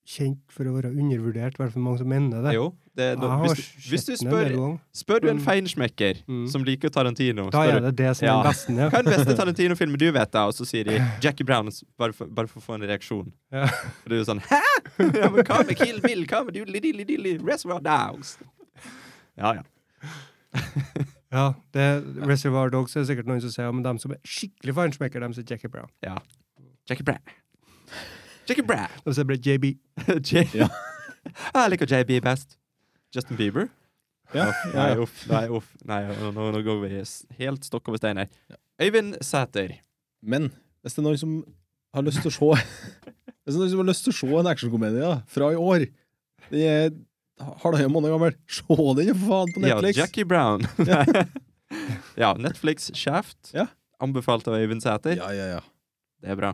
[0.06, 2.52] kjent for å være undervurdert, i hvert fall mange som mener det.
[2.54, 6.46] Jo, det, nå, hvis, hvis du spør, spør du en men- feinschmecker Mm.
[6.48, 8.42] som liker Tarantino Da er det det som er Ja.
[8.42, 8.72] den beste.
[8.76, 8.88] Ja.
[8.90, 10.44] Hva er den beste Tarantino-filmen du vet, da?
[10.46, 13.32] Og så sier de Jackie Brown, bare for, bare for å få en reaksjon.
[13.50, 13.64] Ja.
[13.64, 14.60] Og du er sånn Hæ?!
[14.98, 16.26] ja, men hva med Kill Bill?
[16.26, 18.36] Hva med Doodly Dilly Dilly Reservoir Dogs?
[19.38, 19.62] Ja, ja.
[21.32, 25.18] Ja, det Reservoir Dogs er sikkert noen som sier, men de som er skikkelig feinschmecker,
[25.24, 25.88] de sier Jackie Brown.
[26.04, 26.18] ja.
[26.88, 27.18] Jackie Brown.
[28.48, 28.92] Jackie Brown.
[29.04, 29.70] De sier bare JB.
[30.20, 30.68] J Ja.
[31.54, 32.58] Jeg liker JB best.
[33.14, 33.70] Justin Bieber?
[34.34, 35.24] Ja, Nei, uff.
[35.30, 35.70] Nei, uff.
[35.86, 36.90] Nei, nå, nå, går vi
[37.38, 38.30] helt stokk over stein her.
[38.82, 39.76] Øyvind Sæter.
[40.24, 40.50] Men
[40.82, 41.34] hvis det er noen som
[41.94, 42.64] har lyst til å se
[43.44, 45.84] Hvis det er noen som har lyst til å se en actionkomedie fra i år
[46.50, 46.94] Den er
[47.62, 48.36] halvannen måned gammel.
[48.50, 48.64] Se
[48.98, 49.98] den, for faen, på Netflix!
[49.98, 50.66] Ja, Jackie Brown.
[52.22, 53.52] ja, Netflix Shaft.
[53.54, 53.68] Ja.
[54.02, 55.16] Anbefalt av Øyvind Sæter.
[55.20, 55.62] Ja, ja, ja.
[56.22, 56.52] Det er bra.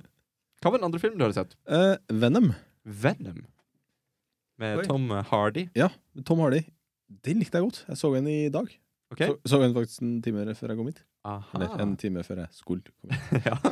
[0.61, 1.57] Hva var den andre filmen du hadde sett?
[1.73, 2.51] Eh, Venom.
[2.85, 3.41] Venom.
[4.61, 4.85] Med Oi.
[4.85, 5.67] Tom Hardy.
[5.79, 5.89] Ja.
[6.29, 6.61] Tom Hardy.
[7.25, 7.79] Den likte jeg godt.
[7.89, 8.69] Jeg så den i dag.
[9.11, 9.33] Okay.
[9.33, 11.01] Så, så den faktisk en time før jeg kom hit.
[11.27, 11.57] Aha.
[11.57, 13.49] Eller en time før jeg skulle komme hit.
[13.51, 13.57] ja.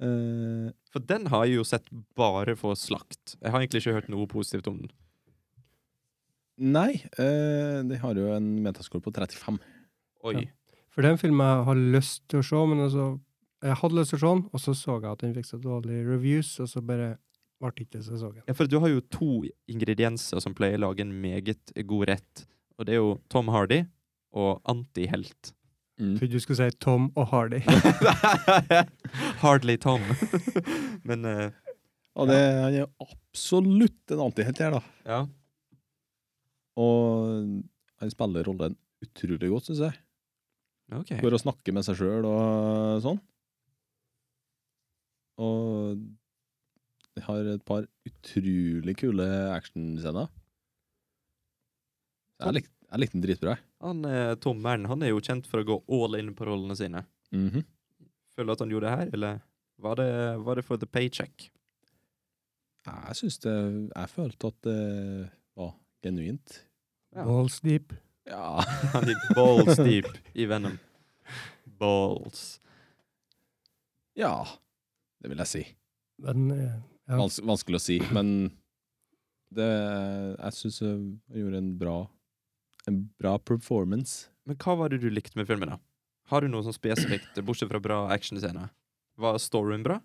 [0.00, 1.84] Eh, For den har jeg jo sett
[2.16, 3.34] bare for slakt.
[3.36, 4.88] Jeg har egentlig ikke hørt noe positivt om den.
[6.56, 9.58] nei, uh, de har jo en metascore på 35.
[10.24, 10.32] Oi.
[10.38, 10.78] Ja.
[10.88, 13.04] For den filmen en jeg har lyst til å se, men altså
[13.60, 15.58] Jeg hadde lyst til å se den, og så så jeg at den fikk så
[15.60, 17.10] dårlige reviews, og så bare
[17.60, 18.30] ble det ikke så.
[18.46, 19.30] Ja, for du har jo to
[19.68, 22.44] ingredienser som pleier å lage en meget god rett.
[22.80, 23.82] Og det er jo Tom Hardy
[24.32, 25.52] og antihelt.
[26.00, 26.14] Mm.
[26.16, 27.60] Trodde du skulle si Tom og Hardy.
[29.42, 30.00] Hardly Tom.
[31.08, 31.50] Men eh,
[32.16, 34.82] Og det, han er absolutt en antihelt her, da.
[35.04, 35.20] ja.
[36.80, 37.60] Og
[38.00, 39.98] han spiller rollen utrolig godt, syns jeg.
[41.02, 41.20] Okay.
[41.20, 43.20] Går og snakker med seg sjøl og sånn.
[45.40, 46.00] Og
[47.16, 50.28] de har et par utrolig kule actionscener.
[52.40, 53.54] Jeg lik, jeg likte den dritbra.
[53.84, 56.76] Han, eh, Tom Mern han er jo kjent for å gå all in på rollene
[56.78, 57.04] sine.
[57.32, 57.64] Mhm.
[58.36, 59.40] Føler du at han gjorde det her, eller
[59.80, 60.10] var det,
[60.44, 61.50] var det for the paycheck?
[62.86, 63.52] Jeg syns det
[63.94, 66.62] Jeg følte at det var genuint.
[67.14, 67.24] Ja.
[67.24, 67.92] Balls deep.
[68.28, 68.60] Ja.
[68.94, 70.78] Han gikk balls deep i Venom.
[71.80, 72.60] Balls.
[74.16, 74.46] ja.
[75.20, 75.62] Det vil jeg si.
[76.24, 76.78] Men eh,
[77.10, 77.18] ja.
[77.18, 78.50] Vans vanskelig å si, men
[79.50, 81.94] det Jeg syns han gjorde en bra
[82.86, 84.28] En bra performance.
[84.46, 85.80] Men hva var det du likte med filmen, da?
[86.30, 88.70] Har du noe sånn spesifikt, bortsett fra bra actionscener?
[89.20, 89.98] Var storyen bra?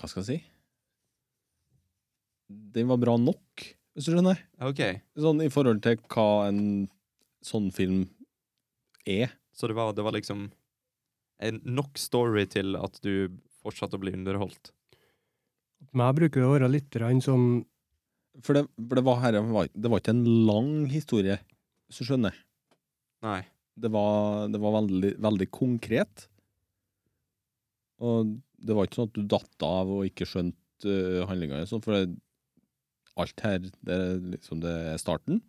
[0.00, 0.38] Hva skal jeg si?
[2.48, 4.40] Den var bra nok, hvis du skjønner.
[4.70, 5.00] Okay.
[5.18, 6.62] Sånn i forhold til hva en
[7.44, 8.04] sånn film
[9.08, 9.32] er.
[9.56, 10.48] Så det var, det var liksom
[11.40, 13.30] en nok story til at du
[13.62, 14.72] fortsatte å bli underholdt?
[15.90, 17.64] Jeg bruker å være litt sånn
[18.44, 19.38] For det, for det, var, her,
[19.72, 21.38] det var ikke en lang historie,
[21.88, 22.36] hvis du skjønner.
[23.24, 23.42] Nei.
[23.80, 26.26] Det var, det var veldig, veldig konkret.
[28.00, 31.62] Og det var ikke sånn at du datt av og ikke skjønte uh, handlinga.
[31.68, 32.14] Sånn, for det,
[33.20, 35.40] alt her, det er liksom det er starten.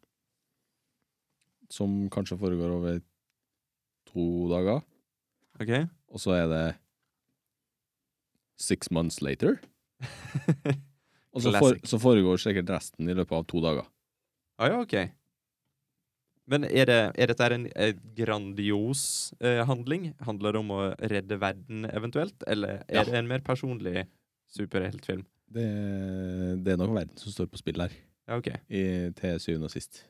[1.72, 3.00] Som kanskje foregår over
[4.10, 4.82] to dager.
[5.62, 5.74] OK?
[6.12, 6.64] Og så er det
[8.62, 9.60] six months later.
[11.32, 13.86] Og så, for, så foregår sikkert resten i løpet av to dager.
[14.60, 14.96] Ah, ja, OK.
[16.52, 19.04] Men er, det, er dette en, en grandios
[19.40, 20.10] eh, handling?
[20.28, 23.06] Handler det om å redde verden eventuelt, eller er Ja.
[23.08, 24.04] det en mer personlig
[24.52, 25.24] superheltfilm?
[25.52, 25.68] Det,
[26.66, 27.96] det er nok verden som står på spill her,
[28.28, 28.52] Ja, OK.
[28.68, 28.84] i,
[29.16, 30.04] til syvende og sist.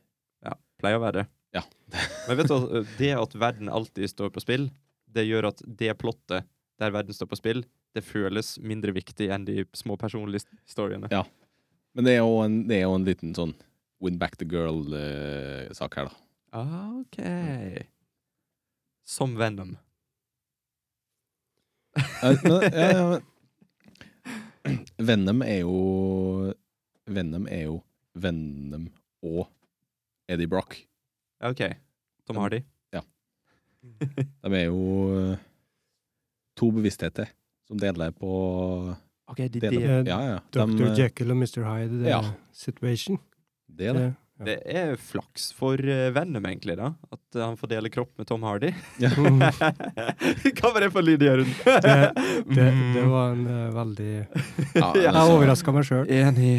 [0.45, 1.27] Ja, pleier å være det.
[1.55, 1.63] Ja.
[2.27, 4.69] Men vet du, det at verden alltid står på spill,
[5.11, 6.47] det gjør at det plottet
[6.81, 11.11] der verden står på spill, det føles mindre viktig enn de små personlige historiene.
[11.11, 11.25] Ja.
[11.93, 13.53] Men det er jo en, det er jo en liten sånn
[14.01, 16.15] win back the girl-sak her, da.
[16.57, 17.19] Ah, OK.
[19.07, 19.75] Som Venom.
[21.95, 23.27] Ja, ja, ja, men.
[24.97, 25.77] Venom er jo
[27.09, 27.79] Venom er jo
[28.13, 28.87] Venom
[29.25, 29.47] og
[30.29, 30.77] Eddie Brock.
[31.41, 31.61] Ja, OK.
[32.27, 32.61] Tom Hardy.
[33.81, 34.81] De er jo
[35.17, 35.37] eh,
[36.59, 37.31] to bevisstheter
[37.65, 38.29] som deler på
[39.31, 40.35] OK, de, deler, det, Ja, ja.
[40.53, 40.67] Dr.
[40.77, 41.63] De, eh, Jekyll og Mr.
[41.65, 42.19] Hyde det Ja.
[42.19, 43.17] er situation.
[43.67, 44.15] det er det.
[44.41, 46.91] Det er flaks for eh, Venom, egentlig, da.
[47.13, 48.71] At eh, han får dele kropp med Tom Hardy.
[49.01, 49.11] Ja.
[50.57, 51.51] Hva var det for lyd, Jørund?
[51.61, 56.09] Det, det var en uh, veldig Ja, altså, Jeg overraska meg sjøl.
[56.09, 56.53] Enig.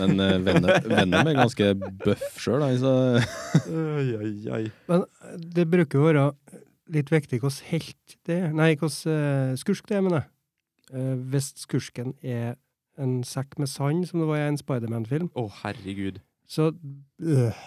[0.00, 1.72] men uh, Venom, Venom er ganske
[2.04, 2.94] bøff sjøl, altså.
[3.70, 4.64] Oi, oi, oi.
[4.90, 5.06] Men
[5.38, 6.28] det bruker å være
[6.94, 8.54] litt viktig hvordan helt det er.
[8.56, 10.32] Nei, hvordan uh, skurk det er, mener jeg.
[10.88, 12.56] Uh, hvis skursken er
[12.98, 16.18] en sekk med sand, som det var i en Spiderman-film, Å, herregud.
[16.48, 17.58] Så øh,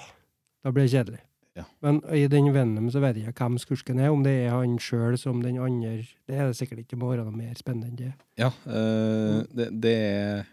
[0.63, 1.19] da blir det kjedelig.
[1.57, 1.65] Ja.
[1.83, 4.77] Men i den Venom så vet jeg ikke hvem skurken er, om det er han
[4.79, 7.97] sjøl som den andre Det er det sikkert ikke, må være noe mer spennende enn
[7.99, 8.11] det.
[8.39, 10.43] Ja, øh, det, det er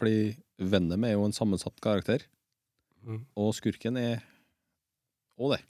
[0.00, 2.24] Fordi Venom er jo en sammensatt karakter,
[3.02, 3.24] Mm.
[3.34, 4.20] og skurken er
[5.36, 5.64] òg det.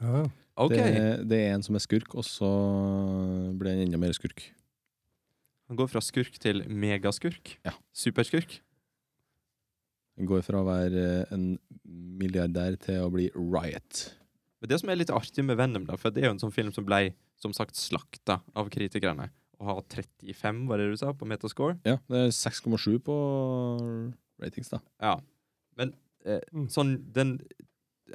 [0.00, 0.24] Ja.
[0.56, 0.88] Okay.
[0.90, 1.28] det.
[1.30, 2.48] Det er en som er skurk, og så
[3.54, 4.42] blir han enda mer skurk.
[5.68, 7.56] Han går fra skurk til megaskurk.
[7.64, 7.76] Ja.
[7.94, 8.58] Superskurk.
[10.16, 11.58] Går fra å være eh, en
[12.16, 14.06] milliardær til å bli Riot.
[14.62, 16.54] Men det som er litt artig med Venom, da, for det er jo en sånn
[16.54, 19.28] film som ble som sagt slakta av kritikerne,
[19.60, 21.76] og har 35, var det du sa, på Metascore.
[21.84, 23.16] Ja, det er 6,7 på
[24.40, 24.80] ratings, da.
[25.02, 25.18] Ja.
[25.76, 25.92] Men
[26.24, 26.66] eh, Mm.
[26.72, 27.38] sånn den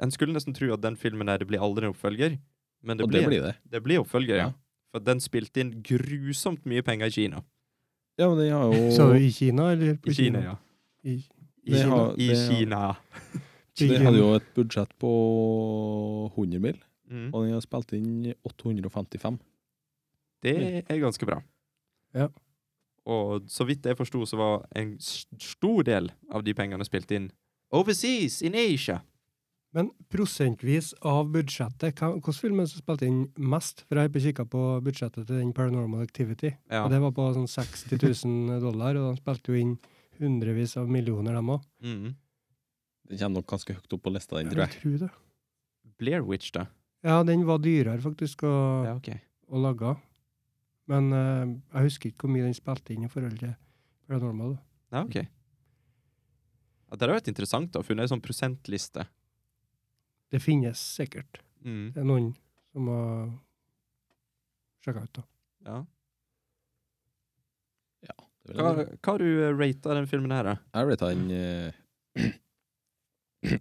[0.00, 2.38] En skulle nesten tro at den filmen der det blir aldri en oppfølger,
[2.82, 3.54] men det og blir, det blir det.
[3.70, 4.46] det blir oppfølger, ja.
[4.46, 4.52] Ja.
[4.90, 7.42] For den spilte inn grusomt mye penger i Kina.
[8.18, 10.54] Ja, men den har jo Så i Kina, eller på I Kina, ja.
[11.04, 11.18] I,
[11.66, 11.90] I Kina.
[11.96, 12.96] har- I det Kina.
[13.74, 15.12] Så den hadde jo et budsjett på
[16.36, 16.78] 100 mil,
[17.10, 17.28] Mm.
[17.34, 19.38] og den har spilt inn 855.
[20.42, 21.42] Det er ganske bra.
[22.14, 22.28] Ja.
[23.06, 27.30] Og så vidt jeg forsto, så var en stor del av de pengene spilt inn
[27.72, 29.02] overseas, in Asia.
[29.74, 33.84] Men prosentvis av budsjettet, hvilken film er det som spilte inn mest?
[33.88, 36.84] For jeg har kikka på budsjettet til den Paranormal Activity, Ja.
[36.84, 39.78] og det var på sånn 60 000 dollar, og de spilte jo inn
[40.22, 41.64] hundrevis av millioner, dem òg.
[41.84, 42.12] Mm.
[43.12, 44.78] Den kommer nok ganske høyt opp på lista, den, tror jeg.
[44.80, 45.10] tror det.
[46.00, 46.66] Blair Witch, da.
[47.04, 48.54] Ja, den var dyrere faktisk å,
[48.86, 49.20] Ja, okay.
[49.50, 49.96] å lage.
[50.90, 53.52] Men uh, jeg husker ikke hvor mye den spilte inn i forhold til
[54.08, 54.56] Paranormal.
[54.56, 54.62] da.
[54.98, 55.16] Ja, ok.
[56.90, 59.06] Ja, det har vært interessant å finne en sånn prosentliste.
[60.32, 61.40] Det finnes sikkert.
[61.64, 61.92] Mm.
[61.94, 62.32] Det er noen
[62.72, 63.30] som har
[64.84, 65.24] sjekka ut, da.
[65.68, 65.78] Ja.
[68.50, 70.54] Hva, hva har du eh, rata den filmen her, da?
[70.74, 71.70] Jeg rata den eh,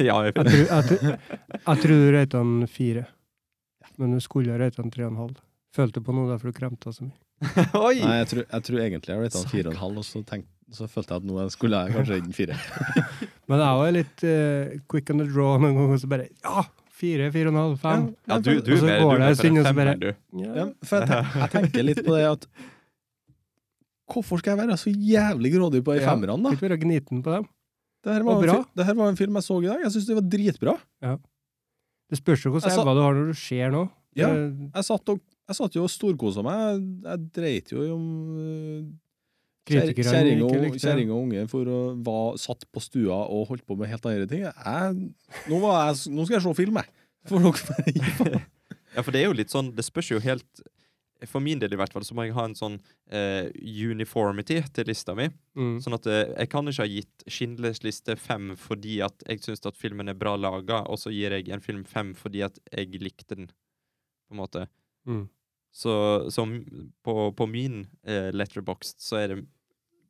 [0.00, 1.18] ja, jeg Jeg tror, jeg, tror-
[1.66, 3.04] jeg tror du røyta den fire,
[3.98, 5.36] men du skulle ha røyta den tre og en halv.
[5.76, 7.18] Følte på noe derfor du kremta så mye.
[7.88, 8.00] Oi!
[8.02, 10.22] Nei, jeg tror, jeg tror egentlig jeg rata den fire og en halv, og så,
[10.28, 12.58] tenk, så følte jeg at nå skulle jeg kanskje inn fire.
[13.50, 16.66] Men jeg er litt eh, quick on the draw noen ganger, og så bare Ja!
[17.00, 18.02] Fire, fire og en halv, fem.
[18.28, 20.12] Ja, du, du Og så går du det med en stund, og så bare-.
[20.42, 22.46] Ja, for jeg, tenker, jeg tenker litt på det at
[24.10, 26.10] Hvorfor skal jeg være så jævlig grådig på de Ja.
[26.10, 26.52] femmerne, da?
[26.56, 27.44] Ikke være gniten på dem.
[28.02, 29.82] Det her, var en det her var en film jeg så i dag.
[29.84, 30.74] Jeg syns det var dritbra.
[31.04, 31.16] Ja.
[32.10, 33.90] Det spørs jo hvordan evner du har når du ser noe.
[34.18, 34.30] Ja.
[34.32, 36.58] Jeg satt, og, jeg satt jo og storkosa meg.
[36.64, 39.09] Jeg, jeg dreit jo om uh, Kritikerne
[39.70, 44.08] Kjerring og, og unge for å var satt på stua og holdt på med helt
[44.10, 44.46] andre ting.
[44.46, 45.10] Jeg,
[45.50, 46.96] nå, var jeg, nå skal jeg se film, jeg.
[47.28, 48.40] For dere.
[48.90, 50.62] Ja, for det er jo litt sånn Det spørs jo helt
[51.28, 52.78] For min del i hvert fall så må jeg ha en sånn
[53.12, 53.50] eh,
[53.92, 55.26] uniformity til lista mi.
[55.58, 55.74] Mm.
[55.84, 59.62] Sånn at eh, jeg kan ikke ha gitt Schindlers liste fem fordi at jeg syns
[59.68, 63.02] at filmen er bra laga, og så gir jeg en film fem fordi at jeg
[63.04, 64.64] likte den, på en måte.
[65.04, 65.26] Mm.
[65.76, 65.92] Så,
[66.32, 66.46] så
[67.04, 69.38] på, på min eh, letterboxd så er det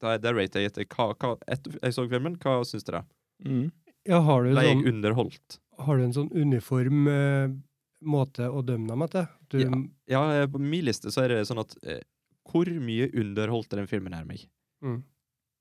[0.00, 3.02] Da, der rater jeg etter hva, hva Etter jeg så filmen, hva syns dere?
[3.44, 3.66] Mm.
[4.08, 5.58] Ja, har du, Ble jeg sånn, underholdt?
[5.80, 7.52] har du en sånn uniform eh,
[8.04, 9.28] måte å dømme dem etter?
[9.52, 9.70] Du, Ja.
[10.10, 12.00] Ja, på min liste så er det sånn at eh,
[12.50, 14.46] Hvor mye underholdte den filmen her meg?
[14.84, 15.02] Mm.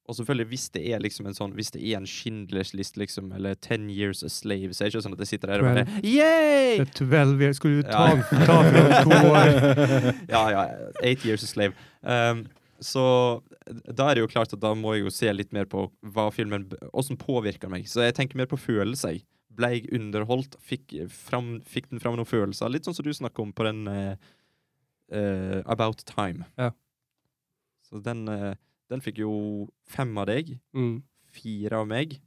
[0.09, 3.27] Og selvfølgelig, hvis det er liksom en sånn Hvis det er en Schindlers list, liksom,
[3.35, 5.67] eller Ten Years a Slave, så er det ikke sånn at jeg sitter der og
[5.69, 6.79] bare Yay!
[6.79, 7.59] Det 12 years.
[7.59, 8.45] Skulle du ta, Ja.
[8.47, 9.51] ta fra to år?
[10.33, 10.63] ja, ja.
[11.03, 11.75] Eight Years a Slave.
[12.01, 12.47] Um,
[12.79, 13.03] så
[13.67, 16.29] da er det jo klart at da må jeg jo se litt mer på hva
[16.31, 17.87] filmen Åssen påvirker meg.
[17.91, 19.19] Så jeg tenker mer på følelser.
[19.59, 20.55] Ble jeg underholdt?
[20.63, 22.71] Fikk, fram, fikk den fram noen følelser?
[22.71, 24.15] Litt sånn som du snakker om på den uh,
[25.11, 26.47] uh, About Time.
[26.59, 26.71] Ja.
[27.89, 28.53] Så den, uh,
[28.91, 29.33] den fikk jo
[29.89, 31.01] fem av deg, Mm.
[31.29, 32.19] fire av meg,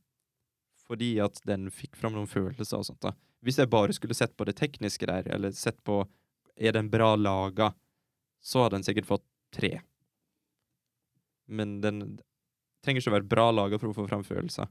[0.87, 3.01] fordi at den fikk fram noen følelser og sånt.
[3.01, 3.15] da.
[3.43, 6.05] Hvis jeg bare skulle sett på det tekniske der, eller sett på
[6.57, 7.73] er den bra laga,
[8.43, 9.81] så hadde den sikkert fått tre.
[11.53, 12.03] Men den
[12.83, 14.71] trenger ikke å være bra laga for å få fram følelser.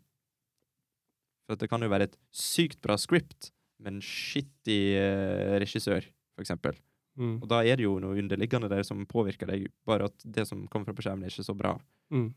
[1.45, 6.43] For at det kan jo være et sykt bra script, men shitty uh, regissør, for
[6.45, 6.75] eksempel.
[7.19, 7.37] Mm.
[7.43, 10.63] Og da er det jo noe underliggende der som påvirker deg, bare at det som
[10.71, 11.75] kommer fra på skjermen, er ikke så bra.
[12.13, 12.29] Mm.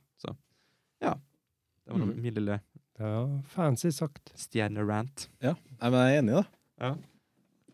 [1.85, 2.15] Det var Mm.
[2.23, 2.61] min lille
[2.99, 4.33] Ja, fancy sagt.
[4.39, 5.29] stjernerant.
[5.43, 6.45] Ja, Nei, men jeg er enig, da.
[6.81, 6.97] Ja.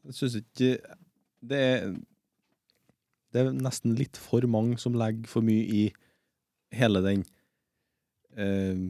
[0.05, 0.71] Jeg syns ikke
[1.47, 1.93] det er,
[3.33, 5.93] det er nesten litt for mange som legger for mye i
[6.75, 7.23] hele den
[8.39, 8.83] eh,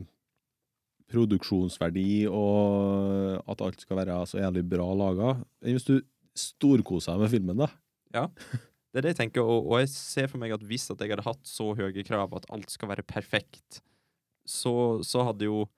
[1.10, 5.34] produksjonsverdi og at alt skal være så jævlig bra laga.
[5.64, 5.96] Hvis du
[6.38, 7.70] storkoser deg med filmen, da.
[8.14, 8.26] Ja.
[8.90, 11.12] Det er det jeg tenker, og, og jeg ser for meg at hvis at jeg
[11.12, 13.78] hadde hatt så høye krav at alt skal være perfekt,
[14.42, 14.72] så,
[15.06, 15.68] så hadde jo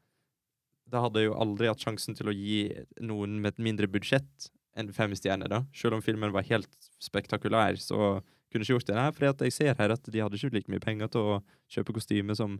[0.92, 2.66] Da hadde jeg jo aldri hatt sjansen til å gi
[3.00, 5.62] noen med et mindre budsjett enn fem stjerner, da.
[5.76, 8.20] Selv om filmen var helt spektakulær, så
[8.52, 8.98] kunne ikke gjort det.
[8.98, 11.38] Nei, for jeg ser her at de hadde ikke like mye penger til å
[11.72, 12.58] kjøpe kostyme som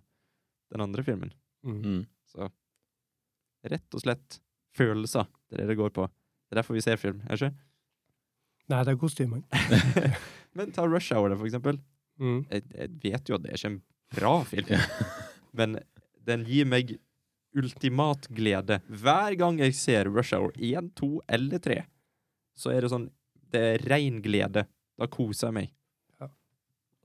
[0.72, 1.33] den andre filmen.
[1.66, 2.05] Mm.
[2.33, 2.48] Så
[3.70, 4.40] rett og slett
[4.76, 5.28] følelser.
[5.48, 6.09] Det er det det går på.
[6.09, 7.68] Det er derfor vi ser film, er det ikke?
[8.72, 9.62] Nei, det er kostymene.
[10.57, 11.81] Men ta Rush Hour, for eksempel.
[12.20, 12.44] Mm.
[12.50, 13.81] jeg, jeg vet jo at det er ikke en
[14.12, 14.68] bra film,
[15.59, 15.78] men
[16.28, 16.92] den gir meg
[17.59, 18.78] ultimat glede.
[18.87, 21.78] Hver gang jeg ser Rush Hour 1, 2 eller 3,
[22.57, 23.09] så er det sånn
[23.52, 24.64] Det er rein glede.
[24.96, 25.72] Da koser jeg meg.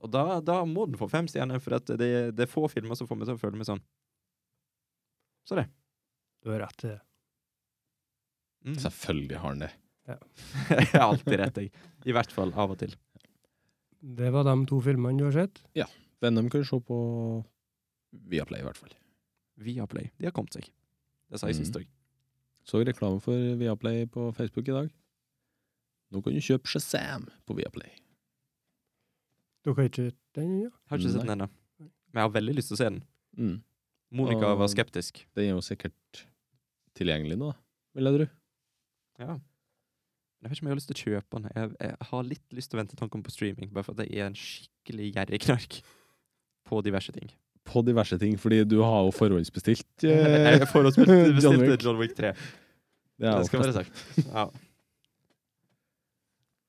[0.04, 2.08] Og da, da må den få fem stjerner, for at det,
[2.38, 3.80] det er få filmer som får meg til å føle meg sånn.
[5.48, 5.66] Så det.
[6.44, 7.00] Du har rett i det.
[8.68, 8.76] Mm.
[8.82, 9.70] Selvfølgelig har han det.
[10.08, 10.16] Ja.
[10.78, 11.72] jeg har alltid rett, jeg.
[12.06, 12.94] I hvert fall av og til.
[13.98, 15.58] Det var de to filmene du har sett.
[15.78, 15.88] Ja.
[16.22, 16.98] Venom kan se på
[18.30, 18.94] Viaplay, i hvert fall.
[19.58, 20.12] Viaplay.
[20.18, 20.68] De har kommet seg.
[21.28, 21.64] Det sa jeg Mm.
[21.64, 21.88] sist òg.
[22.68, 24.90] Så reklame for Viaplay på Facebook i dag.
[26.12, 27.90] Nå kan du kjøpe Shazam på Viaplay.
[29.68, 30.52] Du har ikke sett den?
[30.64, 30.70] Ja.
[30.88, 31.48] Har ikke sett den ennå.
[31.78, 33.02] Men jeg har veldig lyst til å se den.
[33.36, 33.56] Mm.
[34.16, 35.26] Monica Og- var skeptisk.
[35.36, 36.22] Den er jo sikkert
[36.96, 37.50] tilgjengelig nå,
[37.94, 38.28] vil jeg tro.
[39.18, 39.34] Ja.
[40.38, 41.50] Jeg vet ikke om jeg har lyst til å kjøpe den.
[41.54, 43.92] Jeg, jeg har litt lyst til å vente til han kommer på streaming, bare for
[43.92, 45.76] at jeg er en skikkelig gjerrig knark
[46.70, 47.28] på diverse ting.
[47.68, 51.84] På diverse ting, fordi du har jo forhåndsbestilt eh, Jeg også bestilt John Wick.
[51.84, 52.32] John Wick 3.
[53.18, 54.02] Det er Det skal være sagt.
[54.32, 54.48] Ja.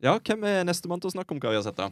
[0.04, 1.92] ja, hvem er nestemann til å snakke om hva vi har sett, da?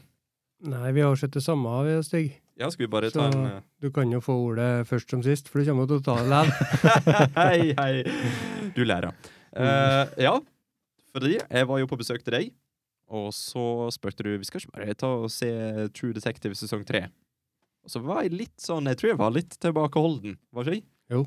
[0.65, 2.31] Nei, vi har sett det samme, av, Stig.
[2.57, 5.51] Ja, skal vi bare ta en eh, Du kan jo få ordet først som sist,
[5.51, 7.27] for du kommer til å ta det likevel.
[7.37, 8.71] Hei, hei.
[8.73, 9.13] Du lærer.
[9.53, 10.33] Uh, ja,
[11.13, 12.49] fordi jeg var jo på besøk til deg,
[13.09, 15.49] og så spurte du Vi skal ikke bare ta og se
[15.95, 17.05] True Detective sesong tre.
[17.85, 20.85] Og så var jeg litt sånn Jeg tror jeg var litt tilbakeholden, var ikke jeg?
[21.13, 21.23] Jo.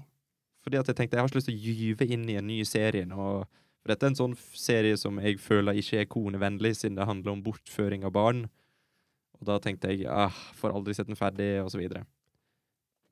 [0.66, 2.60] Fordi at jeg tenkte jeg har ikke lyst til å gyve inn i en ny
[2.68, 3.32] serie nå.
[3.80, 7.38] For dette er en sånn serie som jeg føler ikke er konevennlig, siden det handler
[7.38, 8.44] om bortføring av barn.
[9.40, 12.04] Og da tenkte jeg ah, får aldri sett den ferdig, og så videre.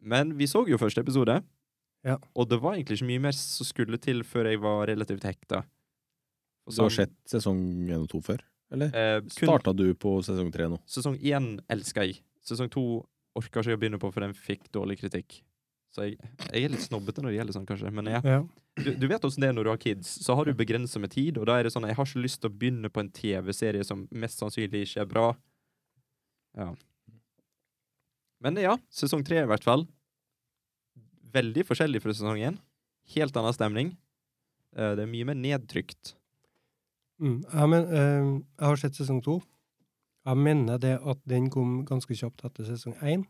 [0.01, 1.41] Men vi så jo første episode.
[2.07, 2.19] Ja.
[2.39, 5.65] Og det var egentlig ikke mye mer som skulle til før jeg var relativt hekta.
[6.69, 8.43] Og Du har sånn, sett sesong én og to før,
[8.75, 8.93] eller?
[8.93, 10.79] eh, Starta du på sesong tre nå?
[10.87, 12.21] sesong én elska jeg.
[12.45, 12.85] Sesong to
[13.39, 15.41] orka ikke jeg å begynne på, for den fikk dårlig kritikk.
[15.95, 16.19] Så jeg,
[16.53, 17.91] jeg er litt snobbete når det gjelder sånn, kanskje.
[17.97, 18.21] Men ja.
[18.29, 18.43] Ja.
[18.79, 20.11] Du, du vet åssen det er når du har kids.
[20.23, 22.43] Så har du begrensa med tid, og da er det sånn jeg har ikke lyst
[22.45, 25.27] til å begynne på en TV-serie som mest sannsynlig ikke er bra.
[26.57, 26.73] Ja.
[28.45, 29.85] Men ja, sesong tre i hvert fall.
[31.35, 32.59] Veldig forskjellig fra sesong én.
[33.15, 33.93] Helt annen stemning.
[34.77, 36.15] Eh, det er mye mer nedtrykt.
[37.19, 37.41] Mm.
[37.51, 39.41] Ja, men, uh, jeg har sett sesong to.
[40.29, 43.25] Jeg mener det at den kom ganske kjapt etter sesong én.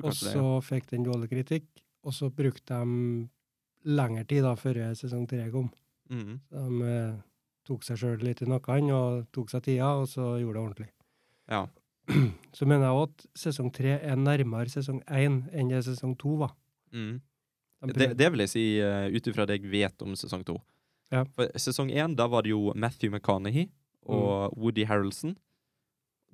[0.00, 0.56] Og så ja.
[0.64, 1.68] fikk den dårlig kritikk.
[2.06, 3.28] Og så brukte de
[3.90, 5.68] lengre tid da, før sesong tre kom.
[6.10, 6.40] Mm.
[6.50, 7.20] De uh,
[7.68, 10.90] tok seg sjøl litt i nakken og tok seg tida, og så gjorde det ordentlig.
[11.52, 11.68] ja.
[12.56, 16.36] Så mener jeg òg at sesong tre er nærmere sesong én enn det sesong to
[16.40, 16.54] var.
[16.92, 17.20] Mm.
[17.86, 20.58] De Det, det vil jeg si uh, ut ifra det jeg vet om sesong to.
[21.10, 21.24] Ja.
[21.34, 23.70] For sesong én, da var det jo Matthew McConaughey
[24.06, 25.36] og Woody Harrelson.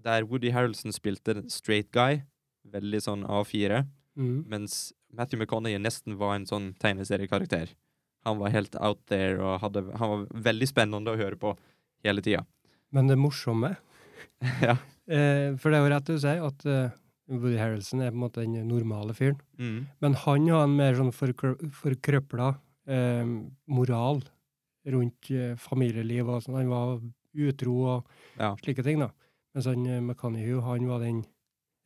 [0.05, 2.23] Der Woody Harrelson spilte straight guy,
[2.67, 3.85] veldig sånn A4,
[4.19, 4.45] mm.
[4.51, 7.73] mens Matthew McConaughey nesten var en sånn tegneseriekarakter.
[8.27, 11.55] Han var helt out there, og hadde, han var veldig spennende å høre på
[12.07, 12.45] hele tida.
[12.95, 13.77] Men det morsomme
[14.67, 14.77] ja.
[15.09, 16.91] eh, For det er jo rett du sier, at uh,
[17.29, 19.39] Woody Harrelson er på en måte den normale fyren.
[19.59, 19.87] Mm.
[20.01, 22.53] Men han har en mer sånn forkrøpla
[22.89, 23.25] eh,
[23.67, 24.21] moral
[24.87, 26.59] rundt eh, familieliv og sånn.
[26.61, 27.01] Han var
[27.37, 28.55] utro og Ja.
[28.63, 29.11] slike ting, da.
[29.55, 31.25] Mens han eh, McConaughey, han var den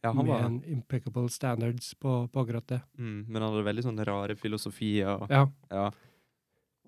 [0.05, 2.81] ja, han med var en impeccable standards på, på akkurat det.
[2.99, 5.17] mm, Men han hadde veldig sånne rare filosofier.
[5.21, 5.47] Og, Ja.
[5.71, 5.91] Ja.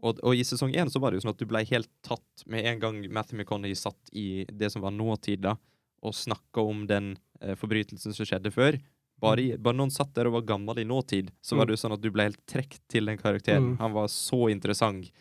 [0.03, 2.43] Og, og i sesong én så var det jo sånn at du ble helt tatt
[2.51, 5.57] med en gang Matthew McConaughey satt i det som var nåtid, da,
[6.03, 8.81] og snakka om den eh, forbrytelsen som skjedde før.
[9.23, 11.71] Bare, i, bare noen satt der og var gammel i nåtid, så var Mm.
[11.71, 13.69] det jo sånn at du ble helt trukket til den karakteren.
[13.75, 13.79] Mm.
[13.79, 15.13] Han var så interessant.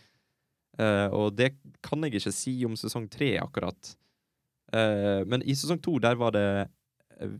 [0.79, 1.51] Uh, og det
[1.85, 3.91] kan jeg ikke si om sesong tre, akkurat.
[4.73, 6.45] Uh, men i sesong to, der var det
[7.21, 7.35] uh,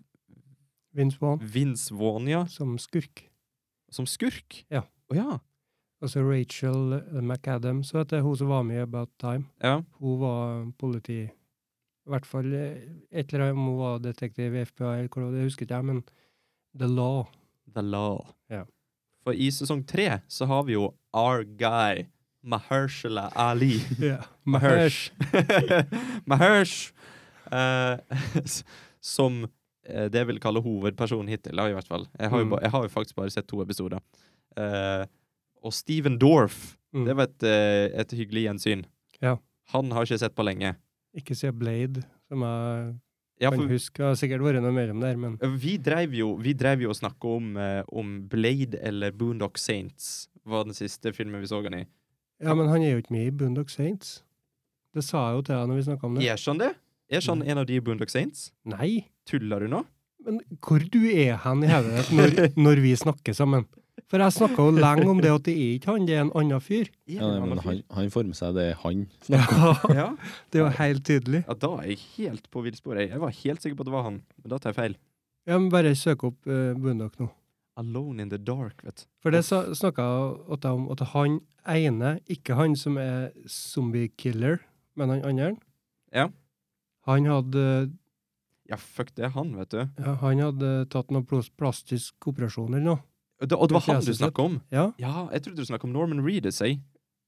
[0.93, 3.23] Vince Vaughn Vince Vaughn, ja, som skurk.
[3.89, 4.62] som skurk.
[4.69, 4.84] Ja.
[5.10, 5.39] Å ja.
[6.01, 9.45] Og så Rachel McAdam, McAdams, vet du, hun som var med i About Time.
[9.63, 9.81] ja.
[9.99, 12.79] Hun var politi I hvert fall eh,
[13.11, 15.85] et eller annet om hun var detektiv i FBI, eller hva det husker ikke jeg,
[15.85, 16.01] men
[16.79, 17.27] The Law.
[17.75, 18.23] The Law.
[18.49, 18.63] Ja.
[19.23, 22.07] For i sesong tre så har vi jo our guy,
[22.43, 23.75] Mahershala Ali.
[24.01, 24.17] Ja.
[24.45, 25.11] Mahersh.
[26.25, 26.91] Mahersh.
[27.51, 27.97] Uh,
[29.01, 29.43] som
[29.86, 32.07] eh, det jeg vil kalle hovedpersonen hittil, i hvert fall.
[32.19, 32.49] Jeg har jo, Mm.
[32.55, 33.99] ba, jeg har jo faktisk bare sett to episoder.
[34.57, 35.05] Eh,
[35.62, 37.05] og Steven Dorff, Mm.
[37.07, 38.82] det var et, eh, et hyggelig gjensyn.
[39.22, 39.38] Ja.
[39.72, 40.74] Han har ikke sett på lenge.
[41.16, 42.95] Ikke siden Blade, som jeg
[43.39, 43.95] Ja, kan huske.
[43.97, 46.95] Det har sikkert vært noe mellom der, men vi drev jo, vi drev jo og
[46.99, 51.74] snakka om, eh, om Blade eller Boondock Saints, var den siste filmen vi så han
[51.74, 51.86] i.
[52.41, 54.22] Ja, men han er jo ikke med i Boondock Saints.
[54.93, 56.26] Det sa jeg jo til deg når vi snakka om det.
[56.28, 56.76] Er han det?
[57.09, 58.51] Er han en av de i Boondock Saints?
[58.66, 59.86] Nei, Tuller du nå?
[60.26, 63.66] men hvor du er hen i hodet når, når vi snakker sammen?
[64.12, 66.32] For jeg snakka jo lenge om det at det er ikke han, det er en
[66.36, 66.89] annen fyr.
[67.07, 69.05] Ja, nei, men han, han får med seg det er han.
[69.32, 69.43] Ja,
[70.01, 70.07] Ja.
[70.51, 71.43] det er jo helt tydelig.
[71.47, 73.05] ja, da er jeg helt på villsporet.
[73.14, 74.97] Jeg var helt sikker på at det var han, men da tar jeg feil.
[75.47, 77.30] Ja, men Bare søk opp uh, Boondock nå.
[77.80, 79.05] Alone in the dark, vet du.
[79.24, 81.39] For det snakka jeg om at han
[81.72, 84.59] ene, ikke han som er zombie killer,
[84.99, 85.53] Men han andre,
[86.14, 86.28] Ja.
[87.07, 87.64] han hadde,
[88.70, 89.80] Ja, fuck det er han, vet du.
[90.03, 92.99] ja, han hadde tatt noen plas- plastisk operasjon eller noe.
[93.41, 94.61] Og det, og det var han du snakka om?
[94.71, 96.79] Ja, Ja, jeg trodde du snakka om Norman Reedus, jeg.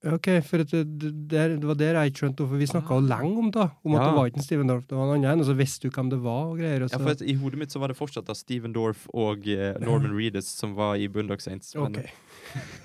[0.05, 3.05] ok, for det, det, det var der jeg ikke skjønte hvorfor vi snakka Ah.
[3.07, 3.68] lenge om det.
[3.86, 4.07] Om at Ja.
[4.09, 6.09] det var ikke en Steven Dorff, det var en annen, og så visste du hvem
[6.11, 6.84] det var og greier.
[6.84, 9.47] Og Ja, for at I hodet mitt så var det fortsatt da Steven Dorff og
[9.47, 11.74] eh, Norman Reedus som var i Boondock Saints.
[11.76, 12.09] Men, ok.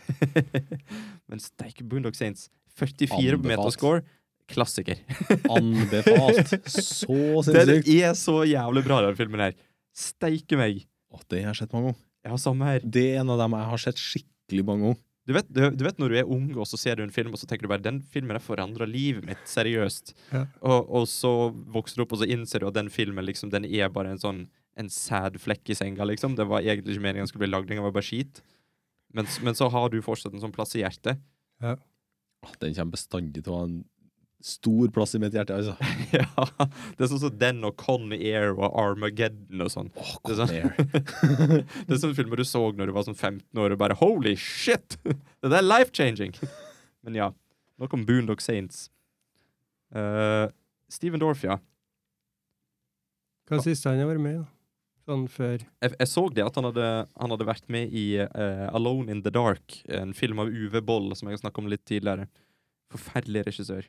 [1.28, 2.48] men steike Boondock Saints.
[2.78, 3.44] 44 på Anbefalt.
[3.50, 4.02] metascore.
[4.48, 4.96] Klassiker.
[5.50, 6.54] Anbefalt.
[6.70, 9.52] Så Den er så jævlig bra, den filmen her.
[9.92, 10.86] Steike meg.
[11.12, 12.04] Å, det har jeg sett mange ganger.
[12.28, 12.84] Ja, samme her.
[12.84, 15.04] Det er en av dem jeg har sett skikkelig mange ganger.
[15.28, 17.34] Du vet, du, du vet når du er ung, og så ser du en film,
[17.36, 19.42] og så tenker du bare den filmen har forandra livet mitt.
[19.48, 20.14] Seriøst.
[20.32, 20.46] Ja.
[20.64, 21.32] Og, og så
[21.74, 24.22] vokser du opp, og så innser du at den filmen liksom, den er bare en
[24.22, 24.46] sånn
[24.78, 26.36] en sad flekk i senga, liksom.
[26.38, 28.40] Det var egentlig ikke meningen den skulle bli lagd, den var bare skit.
[29.12, 31.20] Men, men så har du fortsatt en sånn plass i hjertet.
[31.64, 31.74] Ja.
[32.62, 33.80] Den kommer bestandig til å ha en
[34.45, 35.74] stor plass i mitt hjerte, altså.
[36.14, 39.91] ja, Det er sånn som den og Con Air og Armageddon og sånn.
[39.99, 40.74] Er sånn- Air.
[41.89, 44.36] det er sånne filmer du så når du var sånn 15 år og bare Holy
[44.39, 44.99] shit!
[45.43, 46.36] Det der er life-changing!
[47.07, 47.32] Men ja,
[47.78, 48.89] nok om Boondock Saints.
[49.95, 50.51] Uh,
[50.93, 51.59] Steven Dorff, ja.
[53.49, 54.47] Hva er det siste han har vært med i?
[55.09, 58.66] Sånn før Jeg, jeg så det at han hadde, han hadde vært med i uh,
[58.76, 61.86] Alone in the Dark, en film av Uwe Boll, som jeg har snakket om litt
[61.89, 62.26] tidligere.
[62.93, 63.89] Forferdelig regissør.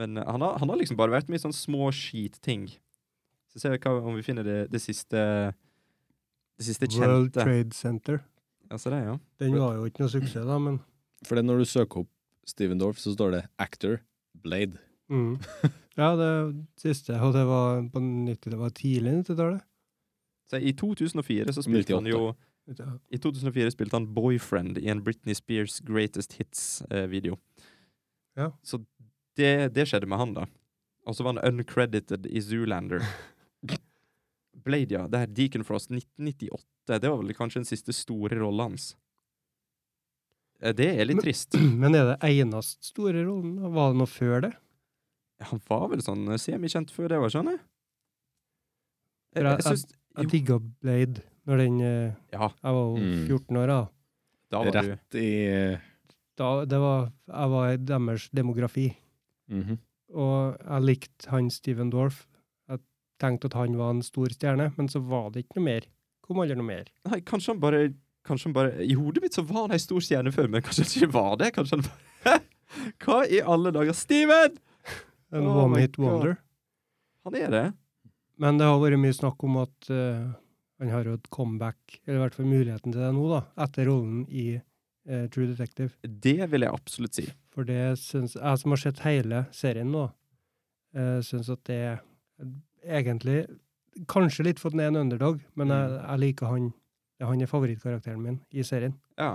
[0.00, 2.68] Men eh, han, har, han har liksom bare vært med i sånne små skitting.
[3.50, 5.20] Så ser vi hva, om vi finner det, det siste
[6.60, 7.34] Det siste World.
[7.34, 8.20] Trade Center.
[8.70, 9.16] Altså det, ja.
[9.42, 10.78] Den var jo ikke noe suksess, da, men
[11.26, 12.10] For det når du søker opp
[12.46, 13.98] Steven Dorff, så står det 'actor
[14.38, 14.78] Blade'.
[15.10, 15.36] mm.
[16.00, 16.30] Ja, det
[16.80, 19.60] siste, og det var på 90, det var tidlig 90-tallet.
[20.50, 22.20] Så I 2004 så spilte han jo
[23.10, 27.36] I 2004 spilte han Boyfriend i en Britney Spears Greatest Hits-video.
[28.38, 28.50] Ja.
[28.62, 28.80] Så
[29.40, 30.44] det, det skjedde med han, da.
[31.08, 33.00] Og så var han uncredited i Zoolander.
[34.64, 35.06] Blade, ja.
[35.08, 36.98] Det her Deacon Frost 1998.
[37.00, 38.90] Det var vel kanskje den siste store rolla hans.
[40.60, 41.54] Eh, Det er litt Men- trist.
[41.82, 43.56] Men er det eneste store rollen?
[43.72, 44.52] Var det noe før det?
[45.48, 47.62] Han var vel sånn eh, semikjent før det, var skjønner jeg?
[49.38, 53.26] Jeg, jeg- jeg Jeg digga Blade når den eh, Ja, Jeg var jo Mm.
[53.30, 53.78] 14 år da.
[54.50, 55.28] da var du Rett i
[56.36, 56.48] da.
[56.66, 58.88] Det var Jeg var i deres demografi.
[59.50, 59.80] Mhm.
[60.10, 62.24] Og jeg likte han Steven Dorff.
[62.66, 62.80] Jeg
[63.22, 65.86] tenkte at han var en stor stjerne, men så var det ikke noe mer.
[66.26, 66.88] Kom aldri noe mer.
[67.06, 67.90] Nei, kanskje han bare
[68.26, 70.84] Kanskje han bare I hodet mitt så var han ei stor stjerne før, men kanskje
[70.84, 71.54] han ikke var det?
[71.56, 72.40] Kanskje han bare
[73.04, 73.96] Hva i alle dager?
[73.96, 74.58] Steven!
[75.32, 76.36] En Oh one hit wonder.
[77.24, 77.64] Han er det.
[78.40, 80.30] Men det har vært mye snakk om at uh,
[80.80, 83.90] han har jo et comeback, eller i hvert fall muligheten til det nå, da, etter
[83.90, 85.92] rollen i uh, True Detective.
[86.02, 87.26] Det vil jeg absolutt si.
[87.50, 90.04] For det syns jeg som har sett hele serien nå,
[90.96, 92.00] uh, syns at det er
[92.86, 93.42] egentlig
[94.08, 95.96] Kanskje litt for at han er en underdog, men jeg, Mm.
[96.06, 96.68] jeg liker han.
[97.20, 98.94] Han er favorittkarakteren min i serien.
[99.18, 99.32] Ja.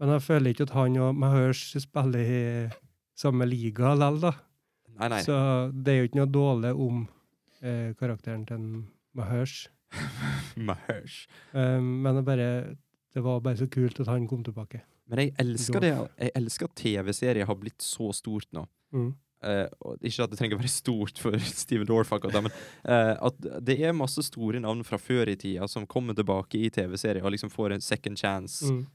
[0.00, 2.68] Men jeg føler ikke at han og Mahers spiller i
[3.16, 4.32] samme liga likevel, da.
[4.98, 5.22] Nei, nei.
[5.22, 5.36] Så
[5.72, 7.08] det er jo ikke noe dårlig om
[7.62, 8.66] eh, karakteren til
[9.16, 9.68] Mahers.
[10.56, 11.26] Mahers.
[11.54, 12.76] Um, men det, bare,
[13.14, 14.82] det var bare så kult at han kom tilbake.
[15.06, 15.92] Men jeg elsker det.
[16.18, 18.66] Jeg elsker at TV-serier har blitt så stort nå.
[18.94, 19.14] Mm.
[19.46, 19.68] Uh,
[20.00, 23.92] ikke at det trenger å være stort for Steven Dorff, men uh, at det er
[23.94, 27.76] masse store navn fra før i tida som kommer tilbake i TV-serier og liksom får
[27.76, 28.64] en second chance.
[28.66, 28.86] Mm.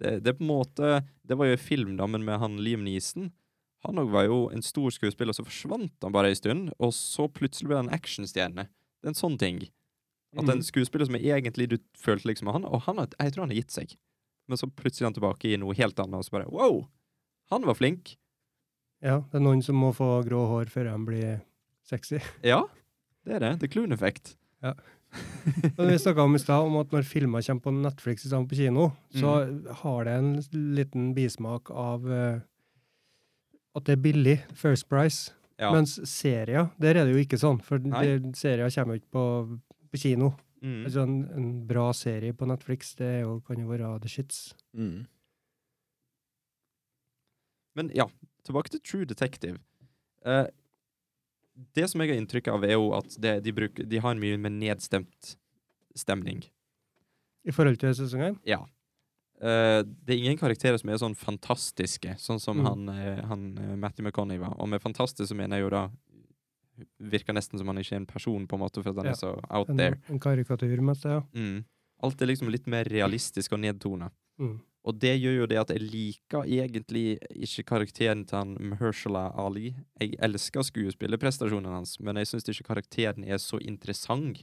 [0.00, 2.86] Det, det på en måte Det var jo i film, da, men med han Liam
[2.86, 3.28] Neeson.
[3.84, 7.28] Han òg var jo en stor skuespiller, så forsvant han bare ei stund, og så
[7.32, 8.66] plutselig ble han actionstjerne.
[9.00, 9.62] Det er en sånn ting.
[10.36, 10.64] At en Mm.
[10.64, 13.96] skuespiller som egentlig du følte liksom han, Og han jeg tror han har gitt seg.
[14.50, 16.82] Men så plutselig er han tilbake i noe helt annet, og så bare wow!
[17.54, 18.16] Han var flink.
[19.02, 21.40] Ja, det er noen som må få grå hår før de blir
[21.86, 22.20] sexy.
[22.52, 22.64] Ja,
[23.26, 23.52] det er det.
[23.62, 24.34] The Clune Effect.
[24.60, 28.50] Men vi snakka om i stad om at når filmer kommer på Netflix i stedet
[28.50, 29.32] på kino, så
[29.82, 30.30] har det en
[30.76, 32.38] liten bismak av uh,
[33.74, 34.36] at det er billig.
[34.58, 35.32] First price.
[35.60, 35.72] Ja.
[35.74, 37.58] Mens serier, der er det jo ikke sånn.
[37.64, 37.82] For
[38.38, 39.26] serier kommer jo ikke på,
[39.90, 40.32] på kino.
[40.62, 40.84] Mm.
[40.84, 44.54] Altså en, en bra serie på Netflix, det jo, kan jo være the shits.
[44.76, 45.06] Mm.
[47.78, 48.06] Men ja,
[48.46, 49.58] tilbake til True Detective.
[50.26, 50.46] Eh,
[51.76, 54.38] det som jeg har inntrykk av, er jo at det, de, bruker, de har mye
[54.40, 55.34] med nedstemt
[55.96, 56.42] stemning.
[57.46, 58.38] I forhold til sesongen.
[58.48, 58.60] Ja.
[59.40, 62.66] Eh, det er ingen karakterer som er sånn fantastiske, sånn som Mm.
[62.66, 64.56] han, eh, han Matty Matthew McConney var.
[64.58, 65.90] Og med fantastisk så mener jeg jo da
[67.00, 69.12] Virker nesten som han ikke er en person, på en måte, for at han Ja.
[69.12, 69.98] er så out En, there.
[70.08, 71.22] en karikatur, mest, ja.
[71.34, 71.64] Mm.
[72.02, 74.10] Alt er liksom litt mer realistisk og nedtona.
[74.38, 74.60] Mm.
[74.88, 79.74] Og det gjør jo det at jeg liker egentlig ikke karakteren til han Mershala Ali.
[80.00, 84.42] Jeg elsker skuespillerprestasjonen hans, men jeg syns ikke karakteren er så interessant.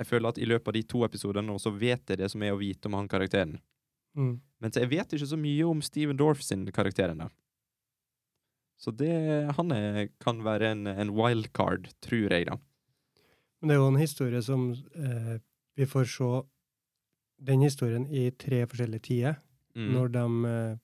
[0.00, 2.50] Jeg føler at i løpet av de to episodene så vet jeg det som er
[2.54, 3.60] å vite om han karakteren.
[4.16, 4.40] Mm.
[4.60, 7.28] Mens jeg vet ikke så mye om Steven Dorff sin karakter ennå.
[8.80, 9.12] Så det,
[9.58, 12.56] han er, kan være en, en wildcard, tror jeg, da.
[13.60, 15.34] Men det er jo en historie som eh,
[15.76, 16.30] Vi får se
[17.44, 19.36] den historien i tre forskjellige tider.
[19.76, 19.90] Mm.
[19.94, 20.78] Når de eh,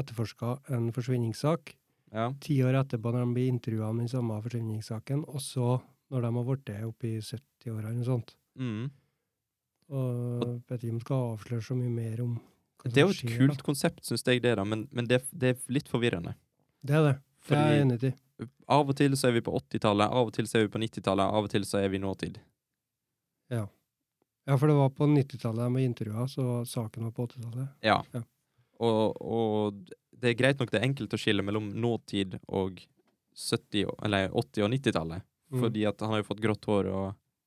[0.00, 1.74] etterforska en forsvinningssak.
[2.14, 2.30] Ja.
[2.42, 5.24] Ti år etterpå, når de blir intervjua om den samme forsvinningssaken.
[5.28, 5.78] Og så
[6.10, 8.34] når de har blitt oppe i 70-åra eller noe sånt.
[8.58, 8.88] Mm.
[9.90, 12.36] Og vet ikke om vi skal avsløre så mye mer om
[12.80, 15.20] hva Det er jo et skjer, kult konsept, syns jeg det, da, men, men det,
[15.36, 16.32] det er litt forvirrende.
[16.86, 17.16] Det er det.
[17.48, 18.12] Er jeg er enig i.
[18.68, 20.78] av og til så er vi på 80-tallet, av og til så er vi på
[20.82, 22.38] 90-tallet, av og til så er vi i nåtid.
[23.50, 27.68] Ja, for det var på 90-tallet de var intervjua, så saken var på 80-tallet.
[27.86, 27.98] Ja.
[28.14, 28.22] Ja.
[28.80, 32.80] Og, og det er greit nok det er enkelt å skille mellom nåtid og
[33.36, 35.64] 70, eller 80- og 90-tallet, Mm.
[35.64, 37.06] fordi at han har jo fått grått hår og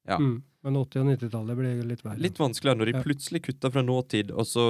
[0.10, 0.18] ja.
[0.20, 0.42] Mm.
[0.68, 2.20] Men 80- og 90-tallet blir litt verre.
[2.20, 3.02] Litt vanskeligere når de Ja.
[3.06, 4.66] plutselig kutter fra nåtid, og så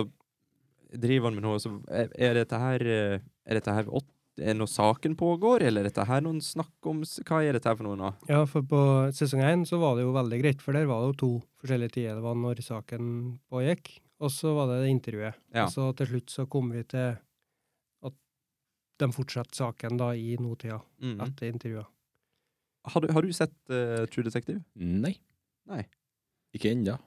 [0.93, 3.19] driver han med noe så Er, dette her eh,
[3.49, 7.04] Er dette her åt- er noe saken pågår, eller er dette her noen snakk om
[7.06, 8.10] Hva er dette her for noe nå?
[8.30, 8.80] Ja, for på
[9.14, 11.30] sesong én så var det jo veldig greit, for der var det jo to
[11.62, 12.18] forskjellige tider.
[12.18, 13.12] Det var når saken
[13.54, 13.92] pågikk,
[14.24, 15.38] og så var det det intervjuet.
[15.54, 15.68] Ja.
[15.68, 17.14] Og så til slutt så kom vi til
[18.10, 18.18] at
[19.04, 21.20] de fortsatte saken da i nåtida, Mm.
[21.28, 21.86] etter intervjuet.
[22.86, 24.64] Har, du, har du sett uh, True Detective?
[24.76, 25.14] Nei.
[25.70, 25.86] Nei.
[26.54, 26.98] Ikke ennå.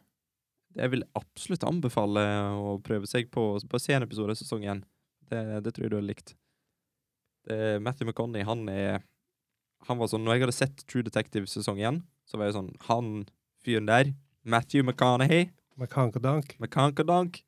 [0.77, 2.23] Jeg vil absolutt anbefale
[2.57, 4.07] å prøve seg på, på å se av
[4.37, 4.83] sesong én.
[5.29, 6.35] Det, det tror jeg du hadde likt.
[7.47, 9.03] Det, Matthew McConney, han er
[9.87, 12.73] Han var sånn Når jeg hadde sett True Detective sesong én, så var jeg sånn
[12.89, 13.11] Han
[13.63, 14.11] fyren der,
[14.43, 16.57] Matthew McConaughey, McConkadonk.
[16.73, 17.43] Kankadank.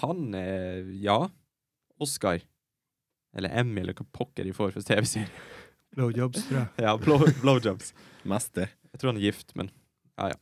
[0.00, 1.28] Han er Ja.
[2.00, 2.40] Oscar.
[3.36, 5.28] Eller Emmy, eller hva pokker de får for TV-serie.
[5.94, 6.68] Blowjobs, tror jeg.
[6.84, 7.92] Ja, blow, blowjobs.
[8.24, 8.68] Meste.
[8.90, 9.70] Jeg tror han er gift, men
[10.18, 10.38] ja, ja.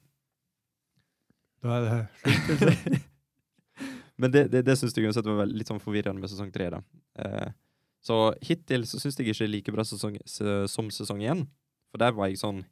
[1.63, 2.61] Da er det slutt.
[2.71, 3.05] liksom.
[4.19, 6.71] Men det, det, det syns jeg uansett var litt sånn forvirrende med sesong tre.
[6.75, 6.81] da.
[7.23, 7.53] Eh,
[8.05, 11.47] så hittil så syns jeg ikke det er like bra sesong, som sesong én.
[11.93, 12.63] For der var jeg sånn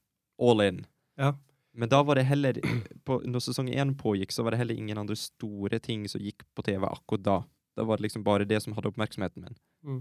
[0.41, 0.85] all in.
[1.19, 1.35] Ja.
[1.77, 2.57] Men da var det heller
[3.05, 6.45] på, Når sesong én pågikk, så var det heller ingen andre store ting som gikk
[6.57, 7.39] på TV akkurat da.
[7.77, 9.59] Da var det liksom bare det som hadde oppmerksomheten min.
[9.85, 10.01] Mm.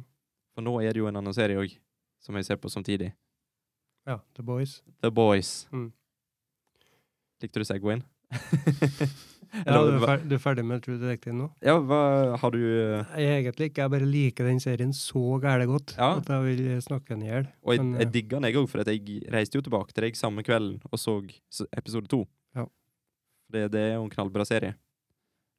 [0.55, 1.75] For nå er det jo en annen serie òg,
[2.23, 3.11] som jeg ser på samtidig.
[4.07, 4.81] Ja, The Boys.
[5.01, 5.67] The Boys.
[5.71, 5.89] Mm.
[7.43, 8.05] Likte du Segwayen?
[9.63, 11.45] Ja, du er, ferdig, du er ferdig med True Detective nå?
[11.63, 11.99] ja, hva
[12.41, 16.09] har du eh, egentlig ikke, jeg bare liker den serien så gæle godt Ja.
[16.19, 17.47] at jeg vil snakke den i hjel.
[17.63, 20.07] Og jeg, Men, jeg eh, digga den, jeg òg, for jeg reiste jo tilbake til
[20.07, 21.15] deg samme kvelden og så
[21.77, 22.23] episode to.
[22.57, 22.65] Ja.
[23.53, 24.75] Det, det er jo en knallbra serie.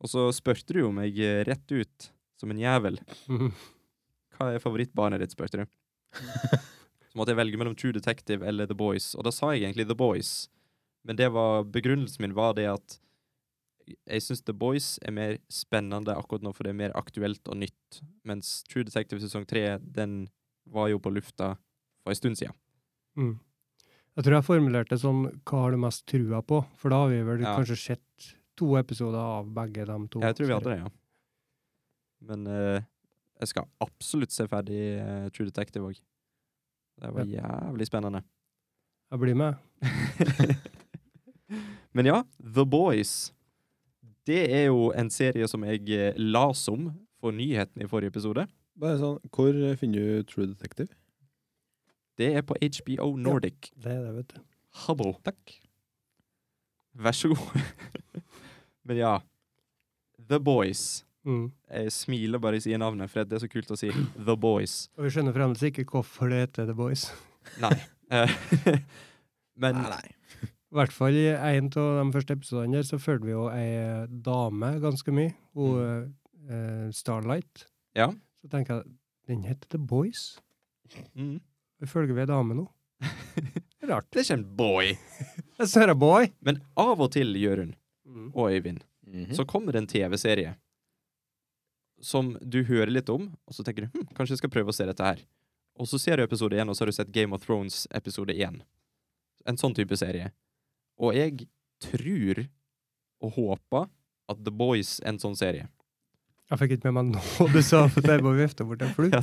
[0.02, 2.98] Og så spurte du jo meg eh, rett ut, som en jævel,
[4.36, 5.66] hva er favorittbarnet ditt, spurte du.
[7.06, 9.86] Så måtte jeg velge mellom True Detective eller The Boys, og da sa jeg egentlig
[9.88, 10.50] The Boys.
[11.06, 12.98] Men det var, begrunnelsen min var det at
[13.86, 17.58] jeg syns The Boys er mer spennende akkurat nå, for det er mer aktuelt og
[17.60, 18.00] nytt.
[18.26, 20.26] Mens True Detective sesong tre, den
[20.66, 21.54] var jo på lufta
[22.02, 22.56] for en stund siden.
[23.18, 23.36] Mm.
[24.16, 26.62] Jeg tror jeg formulerte sånn Hva har du mest trua på?
[26.80, 27.54] For da har vi vel Ja.
[27.56, 30.20] kanskje sett to episoder av begge de to.
[30.20, 30.90] Jeg tror vi hadde det, ja.
[32.20, 32.80] Men uh,
[33.40, 36.00] jeg skal absolutt se ferdig uh, True Detective òg.
[36.96, 38.24] Det var jævlig spennende.
[39.12, 39.54] Jeg blir med.
[41.92, 43.32] Men ja, The Boys.
[44.26, 46.88] Det er jo en serie som jeg eh, las om
[47.22, 48.46] for nyheten i forrige episode.
[48.76, 50.90] Bare sånn, Hvor finner du True Detective?
[52.18, 53.70] Det er på HBO Nordic.
[53.76, 54.42] Det er det, vet du.
[54.86, 55.14] Habbo.
[55.24, 55.56] Takk.
[56.96, 57.60] Vær så god.
[58.88, 59.14] Men ja.
[60.28, 61.04] The Boys.
[61.26, 61.50] Mm.
[61.70, 63.92] Jeg smiler bare jeg sier navnet, for det er så kult å si
[64.28, 64.86] The Boys.
[64.96, 67.08] Og vi skjønner fremdeles ikke hvorfor det heter The Boys.
[67.62, 67.76] Nei.
[69.62, 70.16] Men nei, nei.
[70.72, 74.06] I hvert fall i en av de første episodene der så følte vi jo ei
[74.26, 75.34] dame ganske mye.
[75.54, 76.14] Hun
[76.50, 77.66] eh, Starlight.
[77.96, 78.08] Ja.
[78.40, 78.96] Så tenker jeg
[79.30, 80.38] den heter The Boys.
[81.14, 81.38] mm,
[81.86, 82.66] Følger vi ei dame nå?
[83.86, 84.06] Rart.
[84.10, 84.92] Det er ikke en boy.
[85.60, 86.26] Jeg ser en boy!
[86.42, 87.74] Men av og til, Jørund
[88.06, 88.30] Mm.
[88.34, 89.32] og Øyvind, Mhm.
[89.34, 90.54] så kommer det en TV-serie
[92.00, 94.74] som du hører litt om, og så tenker du hm, kanskje jeg skal prøve å
[94.76, 95.22] se dette her.
[95.78, 98.32] Og så ser du episode én, og så har du sett Game of Thrones episode
[98.34, 98.60] én.
[99.46, 100.30] En sånn type serie.
[100.98, 101.46] Og jeg
[101.82, 102.44] tror
[103.26, 103.86] og håper
[104.32, 105.68] at The Boys er en sånn serie.
[106.50, 107.20] Jeg fikk ikke med meg nå
[107.52, 109.10] du sa, for jeg bare vifta bort en flue.
[109.10, 109.22] Ja,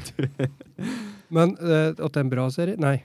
[1.34, 2.76] Men uh, at det er en bra serie?
[2.78, 2.98] Nei.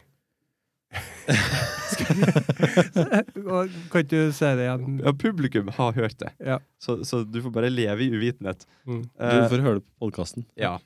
[3.88, 4.98] Kan ikke du si det igjen?
[5.04, 6.58] Ja, publikum har hørt det, Ja.
[6.82, 8.66] så, så du får bare leve i uvitenhet.
[8.88, 9.02] Mm.
[9.04, 10.46] Du Eh, får høre det på podkasten.
[10.56, 10.78] ja.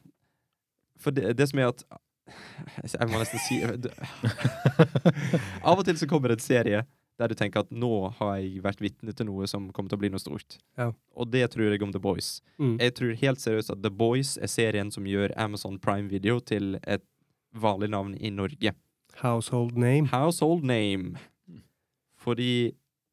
[1.03, 1.81] For det, det som er at
[2.95, 3.57] Jeg må nesten si
[5.67, 6.85] Av og til så kommer det en serie
[7.23, 10.03] der du tenker at nå har jeg vært vitne til noe som kommer til å
[10.03, 10.59] bli noe stort.
[10.79, 10.91] Ja.
[11.15, 12.35] Og det tror jeg om The Boys.
[12.59, 12.77] Mm.
[12.83, 16.77] Jeg tror helt seriøst at The Boys er serien som gjør Amazon Prime Video til
[16.83, 17.05] et
[17.55, 18.75] vanlig navn i Norge.
[19.21, 20.09] Household name.
[20.11, 21.21] Household name.
[22.19, 22.73] Fordi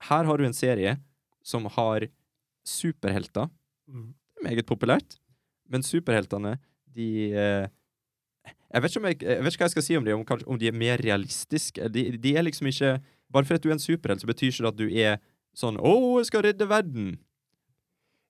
[0.10, 0.98] her har du en serie
[1.44, 2.08] som har
[2.66, 3.50] superhelter.
[3.90, 4.14] Mm.
[4.14, 5.20] Det meget populært.
[5.70, 6.58] Men superheltene,
[6.96, 7.68] de eh,
[8.74, 10.70] jeg, vet jeg, jeg vet ikke hva jeg skal si om de, om, om de
[10.70, 11.90] er mer realistiske.
[11.94, 12.98] De, de er liksom ikke
[13.32, 15.18] Bare fordi at du er en superhelt, så betyr ikke det at du er
[15.56, 17.18] sånn 'Å, jeg skal redde verden'.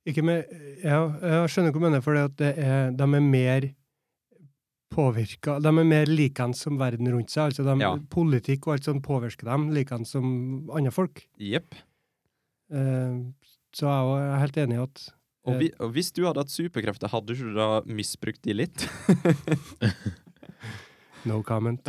[0.08, 0.45] Ikke med,
[0.84, 3.74] ja, jeg skjønner hva du mener, for det at det er, de er mer
[4.89, 7.52] påvirka De er mer likens som verden rundt seg.
[7.52, 7.95] altså de, Ja.
[8.10, 11.28] Politikk og alt sånt påvirker dem likens som andre folk.
[11.38, 11.76] Jepp.
[12.72, 13.32] Uh,
[13.72, 15.14] så jeg er helt enig i at
[15.45, 15.60] Og, Eh.
[15.60, 18.88] vi, og hvis du hadde hatt superkrefter, hadde du da misbrukt de litt?
[21.26, 21.82] no comment.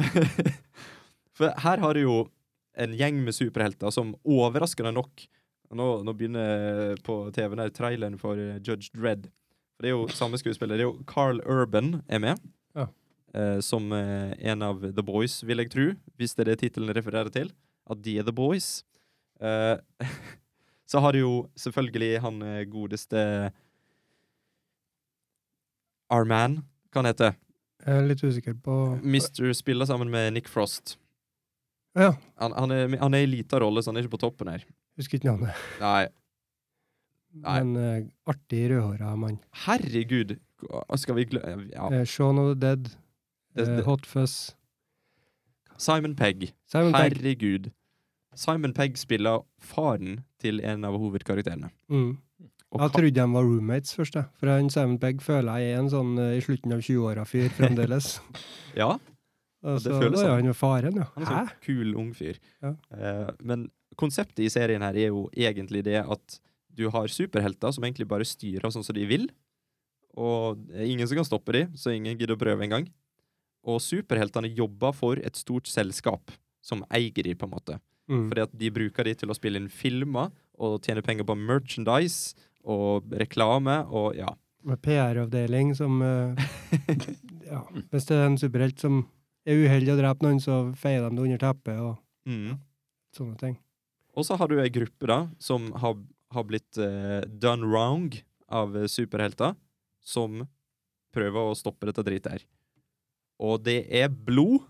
[1.37, 2.17] For her har du jo
[2.79, 5.27] en gjeng med superhelter som overraskende nok
[5.71, 9.29] Nå, nå begynner på TV-en her traileren for eh, Judge Dredd.
[9.79, 10.75] For det er jo samme skuespiller.
[10.75, 12.41] Det er jo Carl Urban er med.
[12.75, 12.89] Ja.
[13.39, 15.85] Eh, som eh, en av The Boys, vil jeg tro.
[16.19, 17.53] Hvis det er det tittelen refererer til.
[17.87, 18.81] At de er The Boys.
[19.39, 19.79] Eh,
[20.91, 23.23] så har du jo selvfølgelig han eh, godeste
[26.11, 27.39] Arman, hva han heter.
[27.87, 28.75] Jeg er litt usikker på
[29.07, 30.99] Mister spiller sammen med Nick Frost.
[31.99, 34.49] Ja, Han, han, er, han er i lita rolle, så han er ikke på toppen
[34.53, 34.63] her.
[34.97, 35.55] husker ikke navnet.
[35.81, 36.09] Nei,
[37.33, 37.57] Nei.
[37.63, 39.39] Men eh, artig rødhåra mann.
[39.67, 40.37] herregud!
[40.99, 41.87] Skal vi glemme ja.
[41.95, 42.89] Eh, Shaun of the Dead.
[43.55, 44.55] Det- eh, det- Hot Fuzz.
[45.79, 46.53] Simon Pegg.
[46.67, 47.15] Simon Pegg.
[47.17, 47.71] Herregud.
[48.35, 51.71] Simon Pegg spiller faren til en av hovedkarakterene.
[51.91, 52.19] Mm.
[52.71, 54.25] Jeg trodde de var roommates først, jeg.
[54.39, 58.21] For han Simon Pegg føler jeg er en sånn eh, i slutten av 20-åra-fyr fremdeles.
[58.77, 58.93] ja,
[59.61, 60.31] Og det føles sånn.
[60.39, 61.07] han jo faren, ja.
[61.15, 62.39] han er en sånn kul ung fyr.
[62.65, 62.73] Ja.
[62.97, 63.67] Eh, men
[64.01, 66.41] konseptet i serien her er jo egentlig det at
[66.81, 69.29] du har superhelter som egentlig bare styrer sånn som de vil.
[70.17, 72.89] Og det er ingen som kan stoppe dem, så ingen gidder å prøve engang.
[73.69, 76.33] Og superheltene jobber for et stort selskap
[76.65, 77.79] som eier dem, på en måte.
[78.11, 78.29] Mm.
[78.31, 82.37] Fordi at de bruker dem til å spille inn filmer og tjene penger på merchandise
[82.65, 84.33] og reklame og ja.
[84.67, 86.37] Med PR-avdeling som uh,
[87.51, 89.07] Ja, hvis det er en superhelt som
[89.47, 91.97] er uheldig og dreper noen, så feier de det under teppet og
[92.29, 92.59] Mm.
[93.17, 93.55] sånne ting.
[94.15, 95.97] Og så har du ei gruppe da som har,
[96.35, 98.11] har blitt uh, done wrong
[98.51, 99.55] av superhelter,
[100.05, 100.43] som
[101.15, 102.45] prøver å stoppe dette dritet her.
[103.41, 104.61] Og det er blod,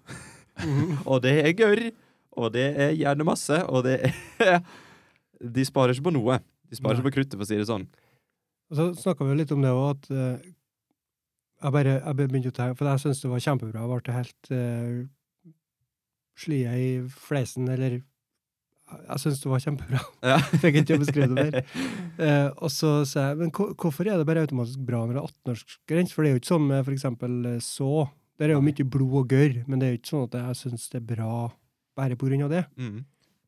[1.11, 1.83] og det er gørr,
[2.39, 3.99] og det er gjerne masse, og det
[4.39, 4.61] er
[5.41, 6.37] De sparer ikke på noe.
[6.69, 7.01] De sparer Nei.
[7.01, 7.87] ikke på kruttet, for å si det sånn.
[8.71, 10.51] Og så snakka vi jo litt om det òg, at eh,
[11.61, 13.83] jeg bare jeg begynte å tenke For jeg syntes det var kjempebra.
[13.83, 15.55] Jeg ble helt uh,
[16.41, 20.01] slie i fleisen, eller Jeg syntes det var kjempebra.
[20.33, 20.39] Ja.
[20.63, 21.77] Fikk ikke beskrevet det mer.
[22.17, 25.29] Uh, og så sa jeg Men hvorfor er det bare automatisk bra når det er
[25.29, 26.17] 18-årsgrense?
[26.17, 28.09] For det er jo ikke sånn med for eksempel eh, så.
[28.41, 30.61] Der er jo mye blod og gørr, men det er jo ikke sånn at jeg
[30.65, 31.33] syns det er bra
[32.01, 32.65] bare på grunn av det.
[32.81, 33.01] Mm.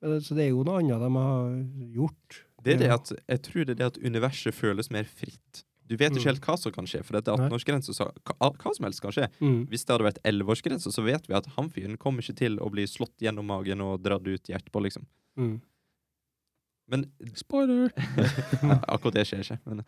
[0.04, 1.52] Uh, Så det er jo noe annet de har
[1.96, 2.42] gjort.
[2.62, 5.64] Det er det at, jeg tror det er det at universet føles mer fritt.
[5.92, 6.28] Du vet ikke Mm.
[6.30, 9.12] helt hva som kan skje, for det er 18-årsgrense, så hva, hva som helst kan
[9.12, 9.26] skje.
[9.42, 9.66] Mm.
[9.68, 12.70] Hvis det hadde vært 11-årsgrense, så vet vi at han fyren kommer ikke til å
[12.72, 15.04] bli slått gjennom magen og dratt ut hjertet på, liksom.
[15.36, 15.60] Mm.
[16.92, 17.06] Men
[17.38, 17.92] Spoiler!
[18.92, 19.58] akkurat det skjer ikke.
[19.68, 19.84] Men,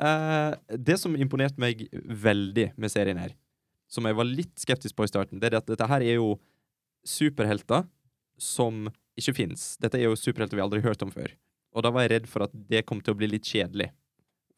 [0.00, 3.34] uh, det som imponerte meg veldig med serien her,
[3.90, 6.36] som jeg var litt skeptisk på i starten, det er at dette her er jo
[7.06, 7.86] superhelter
[8.40, 8.86] som
[9.18, 9.74] ikke fins.
[9.82, 11.32] Dette er jo superhelter vi aldri har hørt om før.
[11.76, 13.90] Og da var jeg redd for at det kom til å bli litt kjedelig.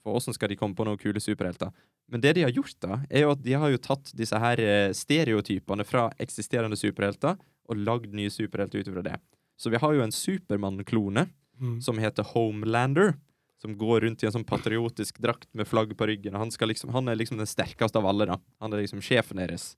[0.02, 1.70] For åssen skal de komme på noen kule superhelter?
[2.10, 4.60] Men det de har gjort, da, er jo at de har jo tatt disse her
[4.60, 7.38] eh, stereotypene fra eksisterende superhelter
[7.70, 9.16] og lagd nye superhelter ut ifra det.
[9.56, 11.28] Så vi har jo en Supermann-klone
[11.62, 11.80] Mm.
[11.84, 13.12] som heter Homelander.
[13.60, 16.34] Som går rundt i en sånn patriotisk drakt med flagg på ryggen.
[16.34, 18.26] Han, skal liksom, han er liksom den sterkeste av alle.
[18.26, 18.38] da.
[18.58, 19.76] Han er liksom sjefen deres.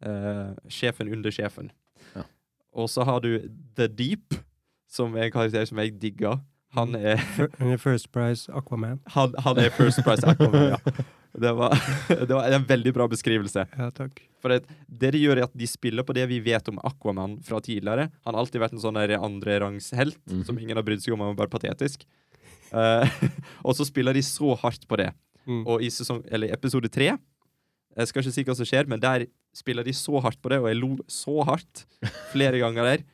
[0.00, 1.68] Uh, sjefen under sjefen.
[2.14, 2.24] Ja.
[2.72, 4.32] Og så har du The Deep,
[4.88, 6.40] som er en karakter som jeg digger.
[6.74, 7.20] Han er,
[7.58, 9.00] han er First Price Aquaman.
[9.14, 10.78] han, han er First Price Aquaman, ja.
[11.34, 11.72] Det var,
[12.28, 13.64] det var en veldig bra beskrivelse.
[13.74, 14.20] Ja, takk.
[14.38, 17.40] For det, det de gjør, er at de spiller på det vi vet om Aquaman
[17.42, 18.04] fra tidligere.
[18.22, 20.44] Han har alltid vært en sånn andrerangshelt Mhm.
[20.46, 22.04] som ingen har brydd seg om, han var bare patetisk.
[22.70, 23.02] Uh,
[23.66, 25.08] og så spiller de så hardt på det.
[25.46, 25.64] Mm.
[25.66, 27.10] Og i sesong, eller episode tre
[27.94, 30.60] Jeg skal ikke si hva som skjer, men der spiller de så hardt på det,
[30.62, 31.82] og jeg lo så hardt
[32.32, 33.04] flere ganger der.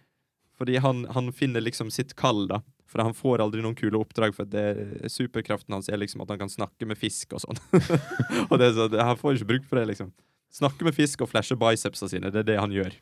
[0.61, 2.61] Fordi han, han finner liksom sitt kall, da.
[2.91, 4.65] For han får aldri noen kule oppdrag, for det,
[5.13, 7.61] superkraften hans er liksom at han kan snakke med fisk og sånn.
[8.51, 10.11] og det så, det, han får ikke bruk for det, liksom.
[10.51, 12.97] Snakke med fisk og flashe bicepsa sine, det er det han gjør.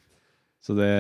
[0.65, 0.91] Så det,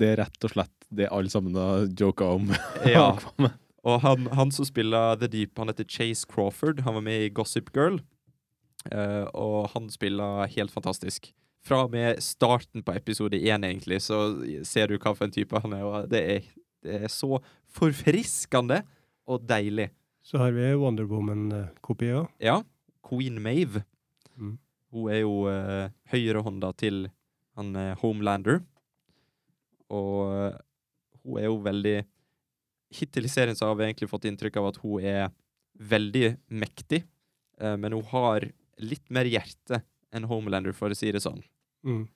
[0.00, 2.54] det er rett og slett det alle sammen har joka om.
[2.88, 3.12] Ja.
[3.80, 6.82] Og han, han som spiller The Deep, han heter Chase Crawford.
[6.84, 7.96] Han var med i Gossip Girl.
[8.92, 11.30] Uh, og han spiller helt fantastisk.
[11.64, 14.18] Fra og med starten på episode én, egentlig, så
[14.68, 15.86] ser du hva for en type han er.
[15.88, 16.50] Og det er,
[16.84, 17.38] det er så
[17.70, 18.82] forfriskende
[19.30, 19.90] og deilig.
[20.22, 22.28] Så har vi Wonder Woman-kopi òg.
[22.42, 22.60] Ja,
[23.06, 23.84] Queen Mave.
[24.36, 24.56] Mm.
[24.94, 27.06] Hun er jo uh, høyrehånda til
[27.58, 28.60] han uh, Homelander.
[29.90, 30.58] Og uh,
[31.24, 31.98] hun er jo veldig
[32.90, 35.28] Hittil i serien så har vi egentlig fått inntrykk av at hun er
[35.78, 37.04] veldig mektig,
[37.62, 38.48] uh, men hun har
[38.82, 39.78] litt mer hjerte
[40.10, 41.38] enn Homelander, for å si det sånn.
[41.86, 42.08] Mm.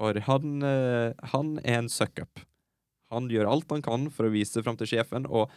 [0.00, 0.64] For han,
[1.34, 2.40] han er en suck-up.
[3.14, 5.50] Han gjør alt han kan for å vise fram til sjefen, og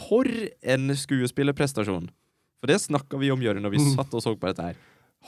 [0.00, 0.24] for
[0.62, 2.08] en skuespillerprestasjon!
[2.60, 3.94] For det snakka vi om, Jørund, når vi Mm.
[3.96, 4.76] satt og så på dette her.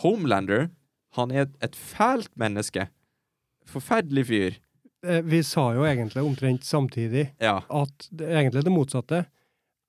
[0.02, 0.70] Homelander,
[1.16, 2.88] han er et fælt menneske.
[3.68, 4.56] Forferdelig fyr.
[5.04, 7.62] Eh, Vi sa jo egentlig omtrent samtidig Ja.
[7.70, 9.26] at det er egentlig det motsatte.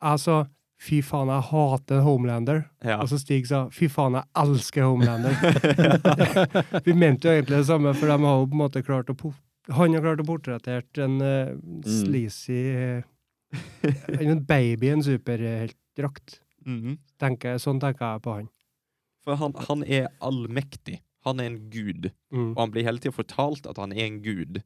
[0.01, 0.45] Jeg sa
[0.79, 2.65] fy faen, jeg hater Homelander.
[2.83, 2.97] ja.
[2.99, 6.81] Og så Stig sa fy faen, jeg elsker Homelander.
[6.85, 9.15] Vi mente jo egentlig det samme, for de har jo på en måte klart å
[9.15, 9.33] po-
[9.71, 11.53] Han har klart å portrettere en uh,
[11.87, 13.03] sleazy eh,
[14.19, 16.39] En baby i en superheltdrakt.
[16.65, 16.97] Mhm.
[17.19, 18.49] Tenker- Sånn tenker jeg på han.
[19.23, 20.99] For han, han er allmektig.
[21.23, 22.09] Han er en gud.
[22.33, 22.49] Mm.
[22.55, 24.59] Og han blir hele tida fortalt at han er en gud.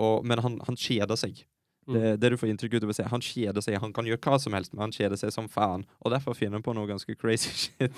[0.00, 1.42] Og, men han, han kjeder seg.
[1.84, 1.92] Mm.
[1.98, 3.04] Det, det du får inntrykk av å se.
[3.10, 3.76] Han kjeder seg.
[3.82, 5.84] Han kan gjøre hva som helst, men han kjeder seg som faen.
[6.00, 7.92] Og derfor finner han på noe ganske crazy shit.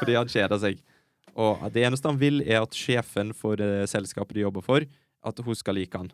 [0.00, 0.82] fordi han kjeder seg.
[1.36, 4.86] Og det eneste han vil, er at sjefen for eh, selskapet de jobber for,
[5.26, 6.12] at hun skal like han.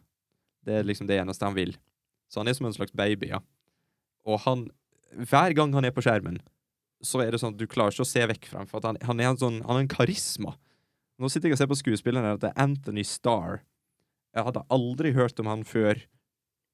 [0.66, 1.74] Det er liksom det eneste han vil.
[2.30, 3.42] Så han er som en slags baby, ja.
[4.24, 4.70] Og han
[5.12, 6.38] Hver gang han er på skjermen,
[7.04, 8.68] så er det sånn at du klarer ikke å se vekk fra ham.
[8.70, 10.54] For han, han er en sånn Han har en karisma.
[11.20, 13.60] Nå sitter jeg og ser på skuespilleren her, at det er Anthony Starr.
[14.32, 16.00] Jeg hadde aldri hørt om han før,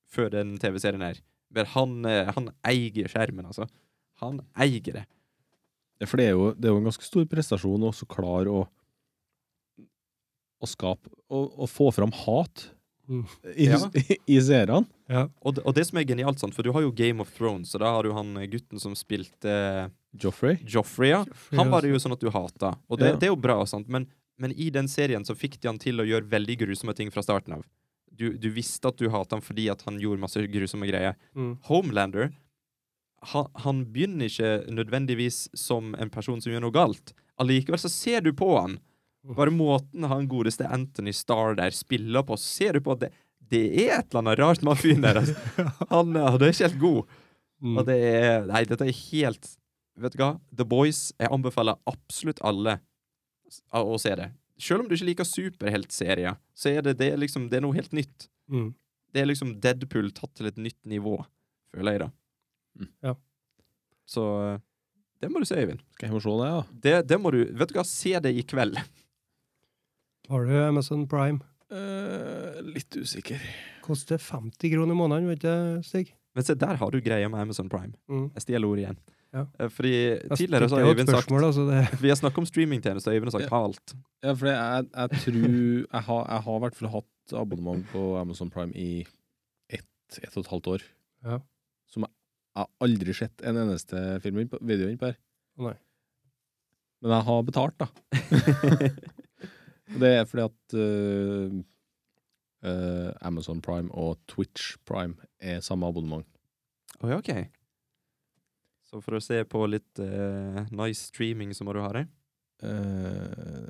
[0.07, 1.19] før den TV-serien her.
[1.51, 3.67] Men han, eh, han eier skjermen, altså.
[4.23, 5.05] Han eier det.
[5.99, 8.53] Ja, for det er, jo, det er jo en ganske stor prestasjon å også klare
[8.55, 8.63] å
[10.63, 12.71] å skape og, og få fram hat
[13.09, 13.23] Mm.
[13.57, 13.79] i, Ja.
[14.29, 14.83] i seerne.
[15.09, 15.23] Ja.
[15.41, 17.71] Og det, og det som er genialt, sant, for du har jo Game of Thrones,
[17.73, 20.59] og da har du han gutten som spilte eh, Joffrey.
[20.69, 21.23] Joffrey, ja.
[21.57, 22.75] Han var det jo sånn at du hata.
[22.85, 23.17] Og det, Ja.
[23.17, 23.89] det er jo bra, sant?
[23.89, 24.05] Men,
[24.37, 27.25] men i den serien så fikk de han til å gjøre veldig grusomme ting fra
[27.25, 27.65] starten av.
[28.13, 31.17] Du, du visste at du hata han fordi at han gjorde masse grusomme greier.
[31.33, 31.55] Mm.
[31.71, 32.35] Homelander
[33.33, 37.15] han, han begynner ikke nødvendigvis som en person som gjør noe galt.
[37.41, 38.77] Allikevel så ser du på han.
[39.37, 43.11] Bare måten han godeste Anthony Starr der spiller på, ser du på at det,
[43.49, 45.21] det er et eller annet rart med han fyren der.
[45.23, 45.65] Altså.
[45.93, 47.15] Han, han er ikke helt god.
[47.65, 47.79] Mm.
[47.81, 49.49] Og det er Nei, dette er helt
[49.99, 50.35] Vet du hva?
[50.55, 51.09] The Boys.
[51.19, 52.77] Jeg anbefaler absolutt alle
[53.75, 54.29] å se det.
[54.63, 57.75] Selv om du ikke liker superheltserier, så er det, det, er liksom, det er noe
[57.75, 58.29] helt nytt.
[58.47, 58.69] Mm.
[59.11, 61.17] Det er liksom Deadpool tatt til et nytt nivå,
[61.75, 62.09] føler jeg, da.
[62.79, 62.91] Mm.
[63.09, 63.15] Ja.
[64.07, 64.61] Så eh,
[65.19, 65.83] det må du se, Øyvind.
[65.97, 66.63] Skal jeg få se det, ja?
[66.87, 68.79] Det, det må du Vet du hva, se det i kveld.
[70.29, 71.41] Har du Amazon Prime?
[71.73, 73.41] Eh, litt usikker.
[73.85, 76.15] Koster 50 kroner i måneden, vet du, Stig?
[76.37, 77.95] Men se, der har du greia med Amazon Prime.
[78.09, 78.29] Mm.
[78.37, 78.99] Jeg stjeler ordet igjen.
[79.35, 79.43] Ja.
[79.61, 79.93] Eh, Fordi
[80.37, 81.81] tidligere så har Øyvind sagt altså det.
[82.05, 83.63] Vi har snakket om streamingtjenester, og Øyvind har sagt Ja.
[83.65, 83.95] alt.
[84.25, 85.49] Ja, for jeg, jeg tror
[85.93, 89.05] Jeg har, har i hvert fall hatt abonnement på Amazon Prime i
[89.71, 89.89] ett,
[90.23, 90.87] ett og et halvt år.
[91.25, 91.39] Ja.
[91.89, 92.13] Som jeg,
[92.57, 95.19] jeg har aldri sett en eneste film inn på, video inn på her.
[95.59, 95.75] Nei.
[97.03, 97.87] Men jeg har betalt, da.
[99.97, 101.55] Det er fordi at uh,
[102.69, 106.27] uh, Amazon Prime og Twitch Prime er samme abonnement.
[107.05, 107.31] Oi, ok.
[108.89, 112.07] Så for å se på litt uh, nice streaming, så må du ha det?
[112.65, 113.67] Uh,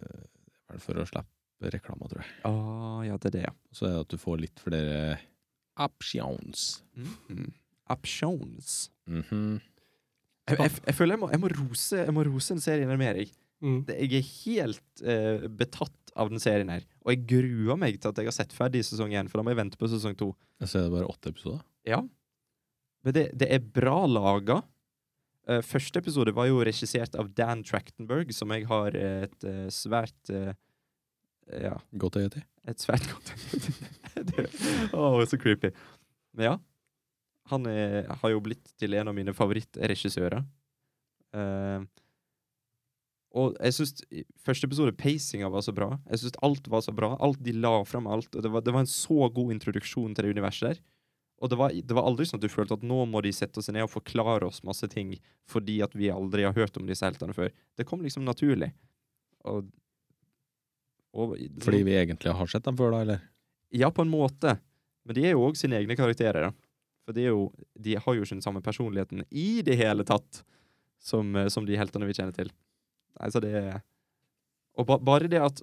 [0.71, 2.35] vel for å slippe reklame, tror jeg.
[2.49, 3.55] Oh, ja, det er det, ja.
[3.75, 5.01] Så er det at du får litt flere
[5.83, 6.69] options.
[6.99, 7.51] Mhm.
[7.95, 8.89] Options.
[9.09, 9.59] Mhm.
[10.49, 13.19] Jeg, jeg, jeg føler jeg må, jeg må rose Jeg må rose en serie mer.
[13.25, 13.81] Jeg, Mm.
[13.89, 16.85] Det- jeg er helt eh, betatt av den serien her.
[17.05, 19.53] Og jeg gruer meg til at jeg har sett ferdig sesong én, for da må
[19.55, 20.33] jeg vente på sesong to.
[20.65, 21.63] Så er det bare åtte episoder.
[21.89, 22.01] Ja.
[23.07, 24.61] Men det, det er bra laga.
[25.49, 30.33] Uh, første episode var jo regissert av Dan Trachtenberg, som jeg har et uh, svært
[30.35, 30.51] uh,
[31.49, 32.43] Ja, Godt øye til.
[32.69, 33.31] et svært godt
[34.35, 34.51] Det-
[34.93, 35.71] Å, så creepy.
[36.37, 36.57] Men ja.
[37.49, 40.43] Han er, har jo blitt til en av mine favorittregissører.
[41.33, 41.87] Eh,
[43.39, 44.01] og jeg syns
[44.43, 45.93] første episode, pacinga var så bra.
[46.11, 47.13] Jeg synes alt var så bra.
[47.23, 48.31] Alt De la fram alt.
[48.35, 50.81] Og det var, det var en så god introduksjon til det universet der.
[51.39, 53.63] Og det var, det var aldri sånn at du følte at nå må de sette
[53.63, 55.13] seg ned og forklare oss masse ting
[55.47, 57.53] fordi at vi aldri har hørt om disse heltene før.
[57.79, 58.73] Det kom liksom naturlig.
[59.47, 59.69] Og,
[61.15, 63.23] og Fordi vi egentlig har sett dem før, da, eller?
[63.71, 64.57] Ja, på en måte.
[65.07, 66.49] Men de er jo òg sine egne karakterer.
[66.49, 66.69] da.
[67.07, 67.47] For de, jo,
[67.79, 70.43] de har jo ikke den samme personligheten i det hele tatt
[70.99, 72.51] som, eh, som de heltene vi kjenner til.
[73.19, 73.53] Nei, så det
[74.79, 75.63] Og ba, bare det at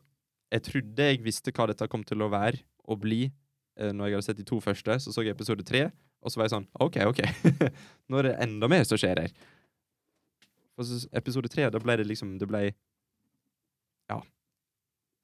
[0.54, 4.18] jeg trodde jeg visste hva dette kom til å være og bli eh, når jeg
[4.18, 5.88] hadde sett de to første, så så jeg episode tre,
[6.22, 7.22] og så var jeg sånn OK, OK.
[8.10, 9.36] Nå er det enda mer som skjer her.
[10.76, 12.66] Og så, episode tre, da ble det liksom Det ble
[14.12, 14.20] Ja.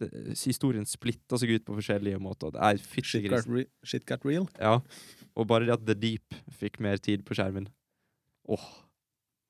[0.02, 2.56] Det, historien splitta seg ut på forskjellige måter.
[2.56, 3.66] Nei, fytti grisen.
[3.86, 4.48] shit got real.
[4.58, 4.80] Ja.
[5.36, 7.68] Og bare det at The Deep fikk mer tid på skjermen.
[8.50, 8.66] Åh,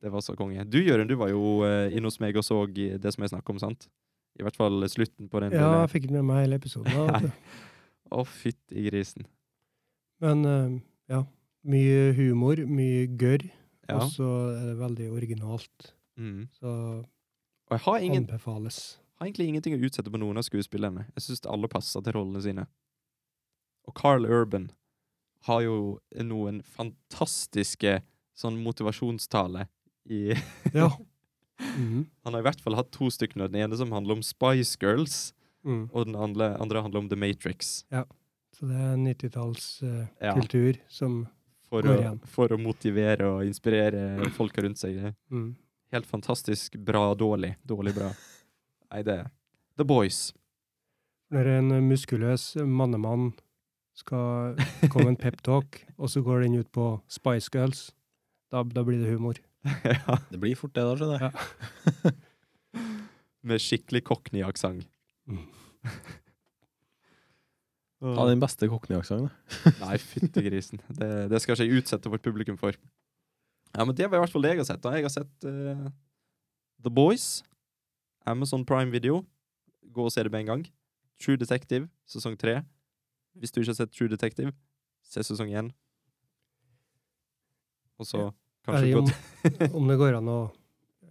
[0.01, 0.63] det var så konge.
[0.65, 3.53] Du, Jørund, du var jo eh, inne hos meg og så det som jeg snakker
[3.53, 3.87] om, sant?
[4.39, 5.53] I hvert fall slutten på den.
[5.53, 7.29] Ja, jeg fikk ikke med meg hele episoden.
[8.11, 8.27] Å, oh.
[8.27, 9.27] Fytti grisen.
[10.23, 10.73] Men eh,
[11.13, 11.21] ja,
[11.67, 13.45] mye humor, mye gørr,
[13.89, 13.97] Ja.
[13.99, 15.91] og så er det veldig originalt.
[16.19, 16.45] Mm.
[16.55, 16.71] Så
[17.71, 18.99] Og har, ingen, anbefales.
[19.19, 21.07] har egentlig ingenting å utsette på noen av skuespillerne.
[21.17, 22.65] Jeg syns alle passer til rollene sine.
[23.89, 24.69] Og Carl Urban
[25.47, 27.99] har jo noen fantastiske
[28.37, 29.67] sånn motivasjonstale
[30.11, 30.35] i
[30.75, 30.89] Ja.
[31.61, 32.05] Mhm.
[32.25, 33.45] Han har i hvert fall hatt to stykker.
[33.47, 35.33] Den ene som handler om Spice Girls,
[35.63, 35.91] Mm.
[35.93, 37.83] og den andre, andre handler om The Matrix.
[37.93, 37.99] Ja,
[38.51, 40.87] Så det er 90-tallskultur uh, Ja.
[40.89, 41.27] som
[41.69, 42.19] For Går å, igjen.
[42.25, 45.13] for å motivere og inspirere folka rundt seg.
[45.29, 45.55] mm.
[45.93, 47.55] Helt fantastisk bra, dårlig.
[47.63, 48.09] Dårlig bra.
[48.91, 49.29] Nei, det
[49.77, 50.33] The Boys.
[51.31, 53.33] Når en muskuløs mannemann
[53.93, 54.55] skal
[54.89, 57.91] komme en peptalk, og så går den ut på Spice Girls,
[58.51, 59.35] da, da blir det humor.
[59.85, 60.17] ja.
[60.31, 61.31] Det blir fort det, da, skjønner jeg.
[61.31, 61.37] Ja.
[63.51, 64.87] Med skikkelig cockney-aksent.
[65.29, 65.45] Mm.
[68.17, 69.33] Ta den beste cockney-aksenten, da.
[69.83, 70.79] Nei, fytti grisen.
[70.89, 72.71] Det, det skal ikke jeg utsette vårt publikum for.
[73.75, 74.83] Ja, men det var i hvert fall det jeg har sett.
[74.83, 74.89] da.
[74.97, 75.87] Jeg har sett uh,
[76.81, 77.43] The Boys,
[78.25, 79.15] Amazon Prime Video.
[79.93, 80.63] Gå og se det med en gang.
[81.21, 82.53] True Detective, sesong tre.
[83.37, 84.51] Hvis du ikke har sett True Detective,
[85.05, 85.69] se sesong én.
[88.01, 88.31] Og så
[88.67, 89.09] kanskje om,
[89.79, 90.39] om det går an å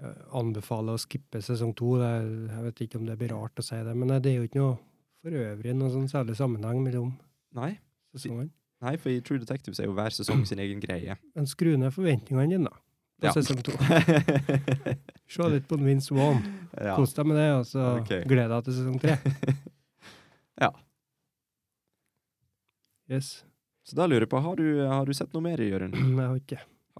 [0.00, 1.96] eh, anbefale å skippe sesong to.
[2.04, 4.48] Er, jeg vet ikke om det blir rart å si det, men det er jo
[4.48, 4.76] ikke noe
[5.20, 7.10] for øvrig noen sånn særlig sammenheng mellom
[7.58, 7.74] Nei,
[8.14, 8.48] sesongene.
[8.80, 11.16] nei, for i True Detective er jo hver sesong sin egen greie.
[11.36, 12.76] Men skru ned forventningene dine, da.
[13.20, 13.32] På Ja.
[13.36, 13.74] sesong to.
[15.34, 16.38] Se litt på Vince Wan.
[16.72, 16.94] ja.
[16.96, 18.22] Kos deg med det, og så okay.
[18.30, 19.18] gled deg til sesong tre.
[20.60, 20.68] Ja.
[23.10, 23.44] Yes.
[23.88, 25.94] Så da lurer jeg på, har du, har du sett noe mer, Jørund?
[26.20, 26.58] Jeg har ikke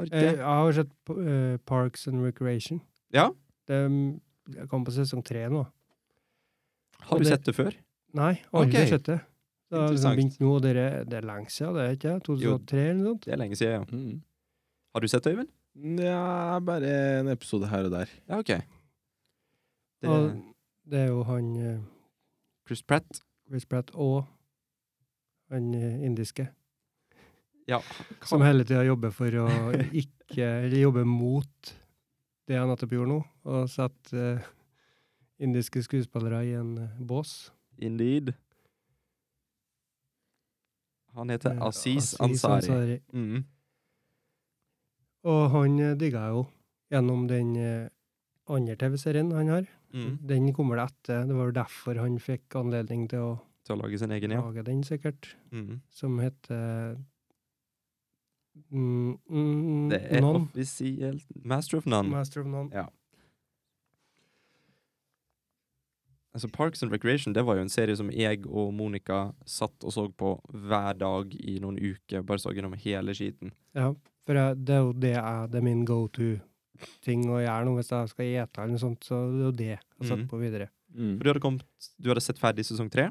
[0.09, 2.81] Jeg har sett eh, Parks and Recreation.
[3.13, 3.29] Ja?
[3.69, 3.81] Det
[4.57, 5.65] jeg kom på sesong tre nå.
[7.07, 7.77] Har du det- sett det før?
[8.15, 8.89] Nei, aldri okay.
[8.89, 9.21] sett det.
[9.71, 12.23] Det har liksom begynt nå, det er, det er lenge siden, det er ikke jeg
[12.27, 13.25] 2003 eller noe sånt?
[13.25, 13.85] Det er lenge siden, ja.
[13.95, 14.23] Mm.
[14.95, 15.51] Har du sett det, Øyvind?
[16.03, 16.91] Ja, bare
[17.21, 18.11] en episode her og der.
[18.29, 18.51] Ja, OK.
[20.01, 20.43] Det Og
[20.91, 21.79] det er jo han eh,
[22.67, 23.23] Chris Pratt.
[23.47, 24.25] Chris Pratt og
[25.51, 26.49] han eh, indiske,
[27.71, 27.79] Ja,
[28.27, 29.47] som hele tida jobber for å
[30.03, 31.75] ikke Eller jobber mot
[32.51, 34.47] det han nettopp gjorde nå, og sette uh,
[35.39, 37.53] indiske skuespillere i en uh, bås.
[37.79, 38.33] indeed.
[41.15, 42.99] Han heter uh, Aziz Aziz Ansari.
[43.15, 43.45] Mm.
[45.31, 46.43] Og han digga jeg jo
[46.91, 47.53] gjennom den
[48.51, 49.71] andre TV-serien han har.
[49.95, 50.19] Mm.
[50.27, 51.23] Den kommer det etter.
[51.29, 53.31] Det var jo derfor han fikk anledning til å
[53.63, 54.43] Til å lage sin egen, ja.
[54.43, 55.37] lage den, sikkert.
[55.53, 55.83] Mm.
[55.95, 56.97] Som heter
[58.71, 60.45] mm, mm, Det er None.
[60.47, 62.09] offisielt Master of None.
[62.11, 62.71] Master of None.
[62.73, 62.87] Ja.
[66.35, 69.93] Altså Parks and Recreation det var jo en serie som jeg og Monica satt og
[69.95, 72.23] så på hver dag i noen uker.
[72.23, 73.51] Bare så gjennom hele skiten.
[73.75, 73.89] Ja,
[74.27, 77.75] for jeg, det er jo det jeg, det er min go to-ting å gjøre nå
[77.81, 79.03] hvis jeg skal ete eller noe sånt.
[79.09, 80.29] Så det er jo det jeg setter Mhm.
[80.31, 80.69] på videre.
[80.95, 81.17] Mm.
[81.19, 83.11] For du hadde, kommet, du hadde sett ferdig sesong tre?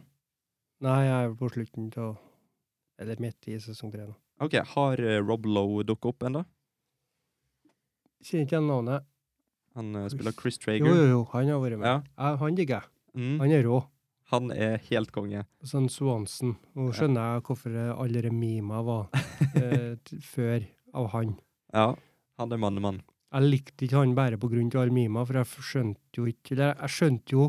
[0.81, 2.15] Nei, jeg er på slutten til
[2.99, 4.15] Eller midt i sesong tre nå.
[4.39, 6.45] Ok, Har eh, Rob Lowe dukket opp ennå?
[8.23, 9.05] Kjenner ikke igjen navnet.
[9.77, 10.87] Han uh, spiller Chris- Trager.
[10.87, 11.87] Jo, jo, jo, han har vært med.
[11.87, 11.99] Ja.
[12.19, 12.91] Ja, han digger jeg.
[13.19, 13.35] Mm.
[13.41, 13.79] Han er rå.
[14.29, 15.43] Han er helt konge.
[15.65, 16.55] Sånn Swanson.
[16.77, 19.07] Nå skjønner jeg hvorfor eh, alle mima var
[19.57, 19.95] eh,
[20.33, 20.67] før
[20.99, 21.33] av han.
[21.73, 21.87] Ja,
[22.39, 23.01] han er mannemann.
[23.29, 26.55] Jeg likte ikke han bare på grunn av alle mima, for jeg skjønte jo ikke
[26.55, 27.43] Eller jeg skjønte jo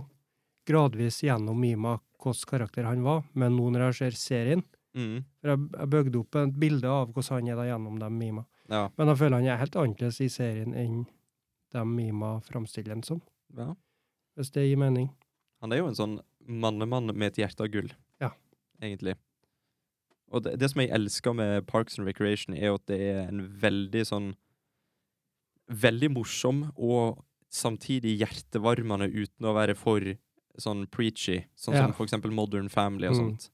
[0.68, 4.64] gradvis gjennom mima hvilken karakter han var, men nå når jeg ser serien
[4.96, 5.24] Mm.
[5.40, 8.44] For jeg, jeg bygde opp et bilde av hvordan han er da gjennom de mima.
[8.70, 8.88] Ja.
[8.98, 11.04] Men jeg føler han er helt annerledes i serien enn
[11.70, 13.20] de mima framstiller han som,
[13.56, 13.74] ja.
[14.36, 15.10] hvis det gir mening.
[15.62, 17.90] Han er jo en sånn mannemann med et hjerte av gull.
[18.20, 18.32] Ja.
[18.82, 19.14] Egentlig.
[20.30, 23.28] Og det, det som jeg elsker med Parks and Recreation, er jo at det er
[23.28, 24.32] en veldig sånn
[25.70, 27.20] Veldig morsom og
[27.54, 30.02] samtidig hjertevarmende uten å være for
[30.58, 31.84] sånn preachy, sånn Ja.
[31.84, 33.20] som for eksempel Modern Family og Mm.
[33.20, 33.44] sånt.
[33.46, 33.50] Eh,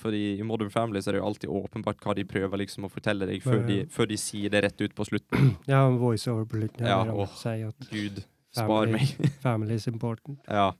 [0.00, 2.92] Fordi i Modern Family så er det jo alltid åpenbart hva de prøver liksom å
[2.92, 5.52] fortelle deg, før de, før de sier det rett ut på slutten.
[5.70, 6.88] Ja, en voiceover på slutten.
[6.88, 7.36] Ja, åh.
[7.68, 8.22] at Gud,
[8.54, 9.14] spar meg.
[9.46, 10.40] family is important.
[10.48, 10.72] ja.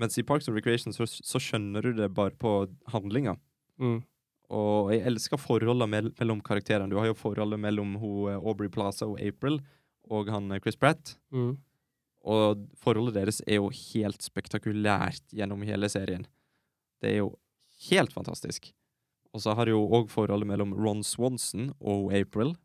[0.00, 2.54] Mens i Parks and Recreation så, så skjønner du det bare på
[2.88, 3.34] handlinga.
[3.76, 3.98] Mm.
[4.50, 6.88] Og jeg elsker forholdet mell mellom karakterene.
[6.88, 9.60] Du har jo forholdet mellom ho, eh, Aubrey Plaza og April
[10.10, 11.14] og han eh, Chris Pratt.
[11.34, 11.52] Mm.
[12.30, 16.26] Og forholdet deres er jo helt spektakulært gjennom hele serien.
[17.00, 17.30] Det er jo
[17.88, 18.72] helt fantastisk.
[19.32, 22.56] Og så har jo òg forholdet mellom Ron Swanson og April.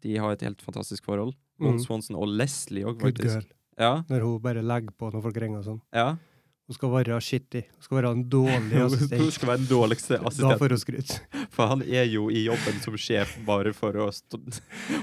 [0.00, 1.34] De har et helt fantastisk forhold.
[1.60, 1.82] Ron Mm.
[1.82, 3.42] Swanson og Leslie òg, Good girl.
[3.78, 5.80] Ja, Når hun bare legger på når folk ringer og sånn.
[5.92, 6.16] ja.
[6.68, 7.62] Hun skal være skittig.
[7.78, 8.80] Hun skal være en dårlig
[9.16, 11.12] Hun skal være den dårligste Da får hun skryt.
[11.54, 14.36] For han er jo i jobben som sjef bare for å, stå,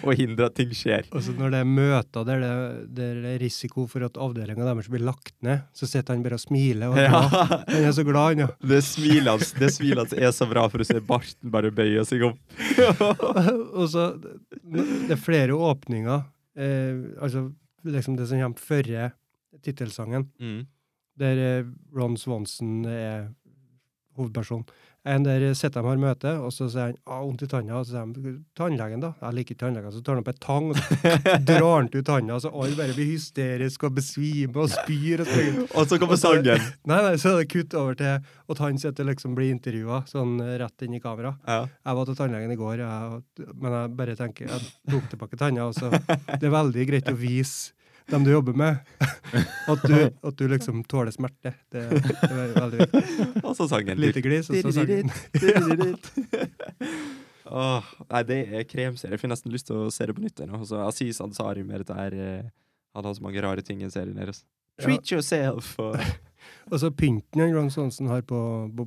[0.06, 1.08] å hindre at ting skjer.
[1.10, 2.52] Og så når det er møter der det,
[3.00, 6.38] der det er risiko for at avdelinga deres blir lagt ned, så sitter han bare
[6.38, 6.94] og smiler.
[6.94, 7.02] Og.
[7.02, 7.24] Ja.
[7.66, 8.50] Han er så glad, han, ja.
[8.62, 12.06] Det smilet hans det smilet hans er så bra for å se barten bare bøye
[12.06, 12.38] seg opp.
[13.80, 16.30] og så Det er flere åpninger.
[16.62, 17.48] Eh, altså
[17.82, 18.94] liksom det som kommer før
[19.66, 20.66] tittelsangen, Mm.
[21.20, 23.30] Der eh, Ron Swanson er
[24.18, 24.66] hovedperson.
[25.06, 27.84] En der sitter de har møte, og så sier han ah, 'vondt i tanna', og
[27.86, 29.12] så sier de 'tannlegen', da.
[29.22, 29.92] 'Jeg liker ikke tannlegen'.
[29.94, 30.80] Så tar han opp ei tang og
[31.46, 35.22] drar han ut tanna, så alle bare blir hysteriske og besvimer og spyr.
[35.22, 35.60] og spyr.
[35.78, 36.58] Og så kommer sangen.
[36.90, 38.18] Nei, nei, så er det kutt over til
[38.50, 41.36] at han sitter og liksom blir intervjua, sånn eh, rett inn i kamera.
[41.46, 41.60] Ja.
[41.86, 43.22] Jeg var til tannlegen i går, jeg,
[43.62, 45.68] men jeg bare tenker Jeg tok tilbake tanna.
[45.70, 47.75] og så- Det er veldig greit å vise
[48.12, 48.78] dem du jobber med,
[49.72, 51.54] at du, at du liksom tåler smerte.
[51.74, 53.04] Det, det er veldig viktig.
[53.48, 54.02] Og så sangen.
[54.02, 55.12] Lite glis, og så sangen.
[57.46, 59.14] Åh, nei, det er kremserie.
[59.16, 60.42] Jeg får nesten lyst til å se det på nytt.
[60.48, 62.16] Altså, Aziz Ansari med dette her
[62.96, 64.44] Han har så mange rare ting i serien deres.
[64.82, 65.76] Treat yourself!
[65.80, 66.00] Og,
[66.72, 68.38] Og så pynten han Ron Swanson har på,
[68.74, 68.86] på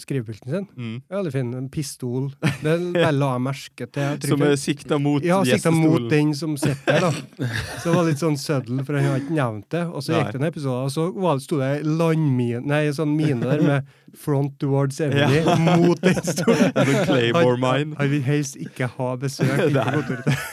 [0.00, 0.94] skrivepulten sin, mm.
[1.10, 1.50] er veldig fin.
[1.58, 2.30] En pistol.
[2.62, 4.30] Det la jeg merke til.
[4.30, 7.48] Som er sikta mot Ja, sikta mot den som sitter der, da.
[7.82, 9.84] Så det var litt sånn søddel, for han har ikke nevnt det.
[9.92, 13.44] Og så gikk det en episode, og så var sto det landmine, nei, sånn mine
[13.44, 15.56] der med 'front towards Emily' Ja.
[15.76, 16.72] mot den stolen.
[17.08, 17.96] Sånn Han- mine.
[17.98, 20.46] Han vil helst ikke ha besøk inn på kontoret.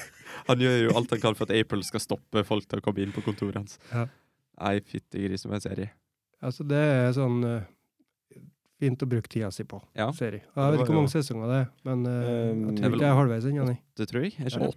[0.48, 3.02] Han gjør jo alt han kan for at April skal stoppe folk til å komme
[3.02, 3.80] inn på kontoret hans.
[3.92, 4.08] Ja.
[4.62, 5.92] Nei, fytti gris, som en serie.
[6.46, 7.64] Altså, det er sånn eh,
[8.82, 9.80] fint å bruke tida si på.
[9.98, 10.10] Ja.
[10.16, 10.44] Serie.
[10.46, 13.20] Jeg vet ikke hvor mange sesonger det er, men Um, jeg tror ikke jeg er
[13.20, 13.68] halvveis ennå.
[13.98, 14.36] Det tror jeg.
[14.40, 14.74] Er ikke Ja.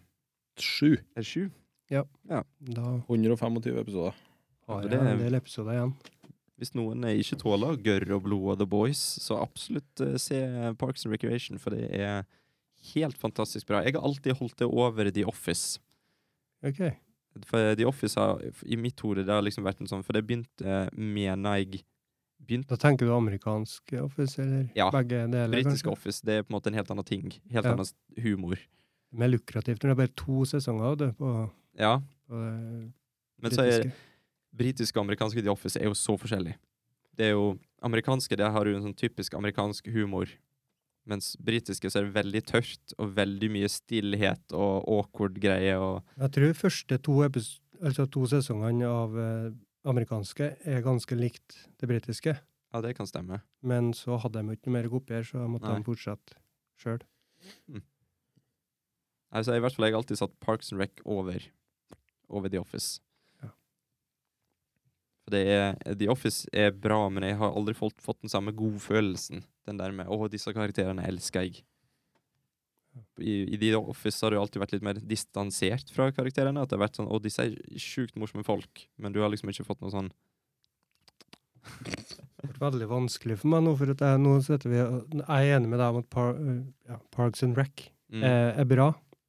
[0.59, 0.93] Sju.
[1.15, 1.51] Er det sju?
[1.91, 4.15] Da 125 episoder.
[4.69, 5.95] har det jeg er- en del episoder igjen.
[6.59, 11.07] Hvis noen ikke tåler gørr og blod og The Boys, så absolutt uh, se Parks
[11.07, 12.25] and Recreation, for det er
[12.95, 13.83] helt fantastisk bra.
[13.85, 15.79] Jeg har alltid holdt det over The Office.
[16.63, 16.81] Ok.
[17.47, 20.25] For The Office har i mitt hode det har liksom vært en sånn For det
[20.27, 21.83] begynte, mener jeg
[22.43, 25.53] begynte Da tenker du amerikansk office, eller Ja, begge deler?
[25.53, 25.87] Britisk?
[25.93, 27.29] Office det er på en måte en helt annen ting.
[27.51, 27.73] Helt Ja.
[27.73, 27.87] annen
[28.23, 28.59] humor.
[29.13, 31.99] Mer lukrativt når det er bare to sesonger av det på, Ja,
[32.29, 32.93] på det
[33.41, 33.93] men så er
[34.55, 36.55] britiske og amerikanske The Office er jo så forskjellig.
[37.17, 40.27] Det er jo Amerikanske det har jo en sånn typisk amerikansk humor.
[41.09, 46.03] Mens britiske så er det veldig tørt og veldig mye stillhet og awkward greie og
[46.19, 49.49] Jeg tror første to, altså to sesongene av eh,
[49.89, 52.37] amerikanske er ganske likt det britiske.
[52.69, 53.41] Ja, det kan stemme.
[53.65, 55.81] Men så hadde de ikke noe mer å kopiere, så måtte Nei.
[55.81, 56.37] de fortsette
[56.83, 57.01] sjøl.
[59.29, 61.43] Altså, i hvert fall jeg har alltid satt Parks and Rec over,
[62.29, 63.01] over The Office.
[63.45, 63.51] Ja.
[65.25, 68.53] For det er, The Office er bra, men jeg har aldri fått, fått den samme
[68.57, 69.45] godfølelsen.
[69.69, 71.65] Den der med 'Å, disse karakterene elsker jeg'.
[73.21, 76.63] I, I The Office har du alltid vært litt mer distansert fra karakterene.
[76.63, 79.53] At det har vært sånn 'Å, disse er sjukt morsomme folk', men du har liksom
[79.53, 80.11] ikke fått noe sånn
[81.85, 85.59] Det ble veldig vanskelig for meg nå, for at jeg, nå setter vi Jeg er
[85.59, 86.39] enig med deg om at par,
[86.89, 88.87] ja, Parks and Rec mm, er, er bra,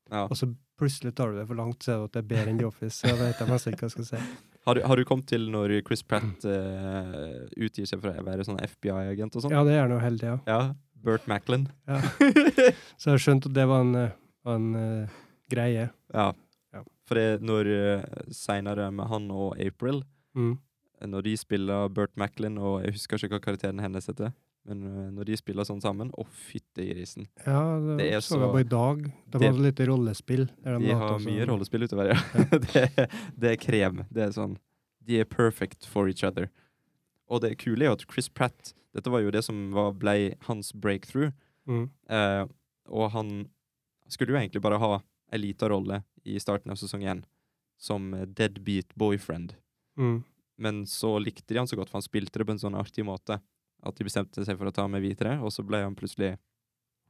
[0.07, 0.23] ja.
[0.23, 0.47] og så
[0.79, 2.67] plutselig tar du det for langt, så er det at det er bedre enn The
[2.69, 2.95] Office.
[2.95, 4.21] Så jeg vet jeg nesten ikke hva jeg skal si.
[4.69, 8.45] Har, du, har du kommet til når Chris Pratt eh, utgir seg for å være
[8.47, 9.55] sånn FBI-agent og sånn?
[9.55, 10.37] Ja, det er jo heldig, ja.
[10.49, 10.61] Ja.
[10.99, 11.65] Burt Macklin.
[11.87, 11.99] ja.
[12.99, 14.15] Så jeg har skjønt at det var en, eh,
[14.51, 15.19] en uh,
[15.51, 15.85] greie.
[16.13, 16.25] Ja.
[16.75, 16.81] Ja.
[17.07, 20.03] For det, når uh, seinere med han og April,
[20.37, 20.59] Mm.
[21.09, 24.29] når de spiller Burt Macklin, og jeg husker ikke hva karakteren hennes heter,
[24.69, 27.25] men uh, når de spiller sånn sammen, å fytte grisen.
[27.45, 29.03] Ja, det, Det er så så- jeg på i dag.
[29.09, 30.45] De det- hadde litt rollespill.
[30.63, 32.19] De De har også- mye rollespill utover, ja.
[32.69, 34.03] det, det er krem.
[34.13, 34.57] Det er sånn
[35.03, 36.51] De er perfect for each other.
[37.29, 40.35] Og det kule er jo at Chris Pratt Dette var jo det som var, ble
[40.47, 41.31] hans breakthrough.
[41.67, 41.89] Mm.
[42.09, 42.45] Eh,
[42.89, 43.49] og han
[44.09, 45.01] skulle jo egentlig bare ha
[45.31, 47.21] ei lita rolle i starten av sesong én,
[47.77, 49.53] som eh, deadbeat boyfriend.
[49.97, 50.23] Mm.
[50.57, 53.05] Men så likte de han så godt, for han spilte det på en sånn artig
[53.05, 53.37] måte,
[53.85, 56.33] at de bestemte seg for å ta med videre, og så ble han plutselig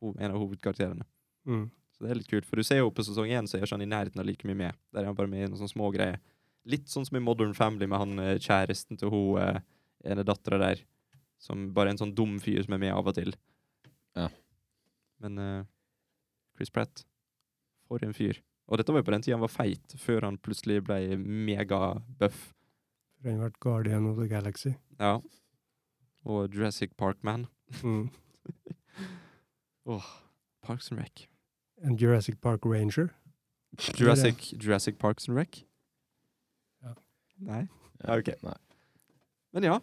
[0.02, 1.06] en av hovedkarakterene.
[1.50, 1.66] Mm.
[1.96, 3.76] Så det er litt kult, for du ser jo på sesong én så er ikke
[3.76, 4.78] han i nærheten av like mye med.
[4.94, 6.22] Der er han bare med i noen sånne små greier.
[6.70, 9.60] Litt sånn som i Modern Family med han eh, kjæresten til hun eh,
[10.08, 10.84] ene dattera der,
[11.42, 13.34] som bare er en sånn dum fyr som er med av og til.
[14.16, 14.30] Ja.
[15.24, 15.68] Men eh,
[16.56, 17.04] Chris Pratt,
[17.90, 18.40] for en fyr.
[18.70, 22.42] Og dette var jo på den tida han var feit, før han plutselig ble megabuff.
[23.20, 24.76] Før han ble Guardian of the Galaxy.
[25.02, 25.18] Ja.
[26.26, 27.46] Og Jurassic Park Man.
[27.84, 28.10] Mm.
[29.86, 30.06] Åh,
[30.62, 31.28] Parks and Rec.
[31.84, 33.08] En Jurassic Park Ranger.
[34.00, 35.64] Jurassic, Jurassic Parks and Rec?
[36.84, 36.94] Ja.
[37.38, 37.68] Nei?
[38.04, 38.34] Ja, ok.
[38.44, 38.58] Nei.
[39.54, 39.80] Men ja.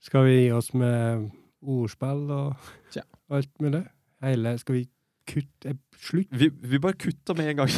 [0.00, 1.30] Skal vi gi oss med
[1.66, 3.02] ordspill og Tja.
[3.32, 3.82] alt mulig?
[4.22, 4.84] Hele Skal vi
[5.26, 6.28] kutte eh, Slutt?
[6.30, 7.72] Vi, vi bare kutter med en gang.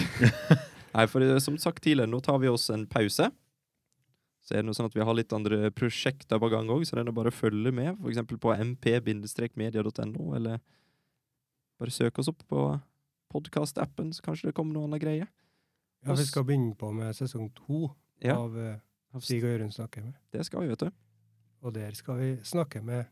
[0.94, 3.30] Nei, for som sagt tidligere, nå tar vi oss en pause.
[4.48, 6.96] Så er det noe sånn at vi har litt andre prosjekter på gang òg, så
[6.96, 7.98] det er bare å følge med.
[8.08, 10.62] Eksempel på mp-media.no, eller
[11.76, 12.62] bare søk oss opp på
[13.28, 15.26] podkast-appen, så kanskje det kommer noe annet greie.
[16.06, 17.90] Ja, vi skal begynne på med sesong to
[18.24, 18.38] Ja.
[18.38, 20.16] av uh, Stig og Jørund snakker med.
[20.32, 20.90] Det skal vi, vet du.
[21.60, 23.04] Og der skal vi snakke med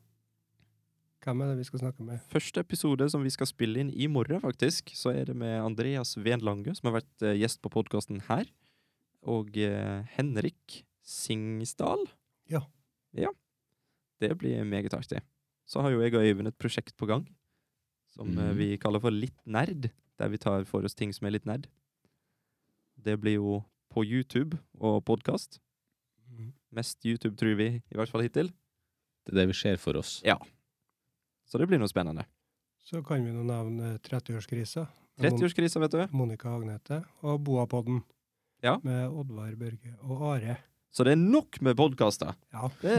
[1.27, 2.21] Hvem er det vi skal snakke med?
[2.31, 6.15] Første episode som vi skal spille inn i morgen, faktisk, så er det med Andreas
[6.17, 8.47] Ven Lange, som har vært eh, gjest på podkasten her.
[9.27, 12.03] Og eh, Henrik Singsdal.
[12.51, 12.61] Ja.
[13.17, 13.31] Ja.
[14.21, 15.21] Det blir meget artig.
[15.67, 17.27] Så har jo jeg og Øyvind et prosjekt på gang
[18.11, 18.57] som Mhm.
[18.57, 21.67] vi kaller for Litt nerd, der vi tar for oss ting som er litt nerd.
[22.99, 25.61] Det blir jo på YouTube og podkast.
[26.31, 26.53] Mm.
[26.73, 28.49] Mest YouTube, tror vi, i hvert fall hittil.
[29.25, 30.23] Det er det vi ser for oss.
[30.25, 30.37] Ja.
[31.47, 32.25] Så det blir noe spennende.
[32.83, 34.87] Så kan vi nå nevne 30-årskrisa.
[35.19, 36.07] 30-årskrisa, vet du.
[36.17, 38.03] Monica Agnete og Boapodden.
[38.63, 38.79] Ja.
[38.83, 40.59] Med Oddvar Børge og Are.
[40.95, 42.33] Så det er nok med podkaster.
[42.55, 42.71] Ja.
[42.81, 42.95] Det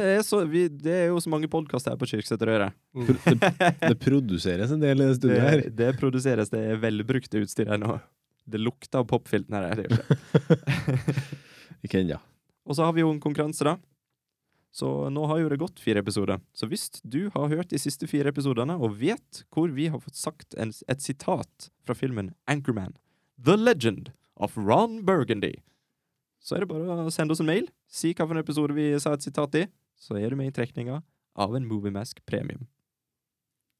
[0.84, 2.76] det er jo så mange podkaster her på Kyrksæterøret.
[2.94, 3.10] Mm.
[3.82, 5.64] Det produseres en del i det studioet her.
[5.66, 7.98] Det, det produseres, det er velbrukte utstyr her nå.
[8.48, 9.82] Det lukter av popfilten her.
[9.82, 11.18] Det.
[11.84, 12.22] Ikke ennå.
[12.68, 13.78] Og så har vi jo en konkurranse, da.
[14.78, 16.42] Så nå har jo det gått fire episoder.
[16.54, 20.20] Så hvis du har hørt de siste fire episodene og vet hvor vi har fått
[20.20, 22.94] sagt en, et sitat fra filmen Anchorman,
[23.42, 25.56] The Legend of Ron Burgundy,
[26.48, 27.68] så er det bare å sende oss en mail.
[27.92, 29.66] Si hvilken episode vi sa et sitat i,
[30.00, 31.02] så er du med i trekninga
[31.38, 32.64] av en Moviemask premium.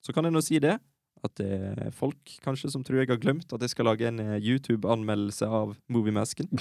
[0.04, 0.76] Så kan jeg nå si det,
[1.24, 1.48] at det
[1.88, 5.48] er folk kanskje som tror jeg har glemt at jeg skal lage en eh, YouTube-anmeldelse
[5.50, 6.52] av Moviemasken.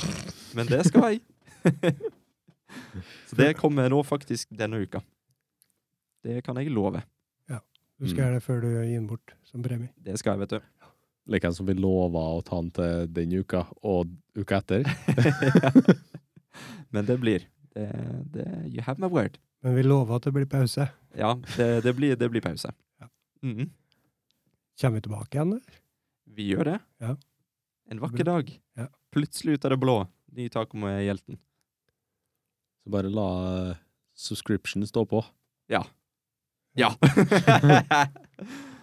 [0.57, 1.21] Men det skal jeg.
[3.29, 5.03] Så det kommer nå faktisk denne uka.
[6.25, 7.03] Det kan jeg love.
[7.97, 9.89] Du skal gjøre det før du gir den bort som premie.
[9.97, 10.65] Det skal jeg, vet du.
[11.27, 14.87] Like som vi lova å ta den til den uka, og uka etter.
[16.95, 17.49] Men det blir.
[17.75, 17.87] Det,
[18.33, 19.39] det, you have my word.
[19.65, 20.87] Men vi lover at det blir pause.
[21.19, 22.71] Ja, det, det, blir, det blir pause.
[23.03, 23.11] Ja.
[23.43, 23.73] Mhm.
[24.81, 25.81] Kommer vi tilbake igjen, eller?
[26.37, 26.79] Vi gjør det.
[27.01, 27.17] Ja.
[27.91, 28.51] En vakker dag.
[28.77, 28.87] Ja.
[29.15, 29.97] Plutselig ut av det blå.
[30.37, 31.39] Ny tak om hjelten.
[32.85, 33.29] Så bare la
[33.71, 33.77] eh,
[34.15, 35.25] subscription stå på.
[35.73, 35.83] Ja.
[36.77, 36.93] Ja.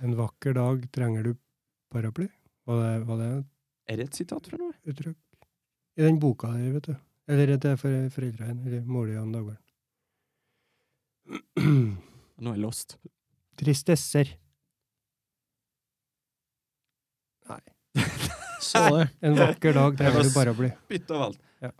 [0.03, 1.35] En vakker dag trenger du
[1.93, 2.25] paraply.
[2.67, 3.31] Var det, var det
[3.89, 4.73] er det et sitat fra noe?
[4.87, 5.17] uttrykk?
[5.99, 6.95] I den boka der, vet du.
[7.29, 9.59] Eller det er for foreldrene, eller mora og Dagbjørn.
[12.43, 12.97] Nå er jeg lost.
[13.59, 14.33] Tristesser.
[17.51, 17.61] Nei.
[18.63, 19.07] Så det.
[19.21, 20.71] En vakker dag det var du bli.
[20.89, 21.39] Bytte av alt.
[21.61, 21.71] Ja.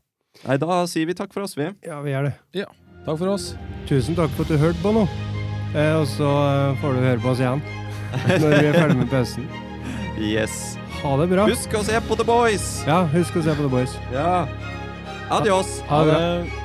[0.43, 1.71] Nei, da sier vi takk for oss, vi.
[1.87, 2.67] Ja, vi gjør det.
[3.03, 3.53] Takk for oss.
[3.89, 5.07] Tusen takk for at du hørte på nå.
[5.73, 7.63] Eh, og så eh, får du høre på oss igjen
[8.43, 9.62] når vi er ferdig med pausen.
[10.19, 10.77] Yes.
[11.01, 11.45] Ha det bra.
[11.49, 12.67] Husk å se på The Boys!
[12.87, 13.95] Ja, husk å se på The Boys.
[14.13, 14.45] Ja.
[15.33, 15.79] Adios!
[15.89, 16.62] Ha det bra.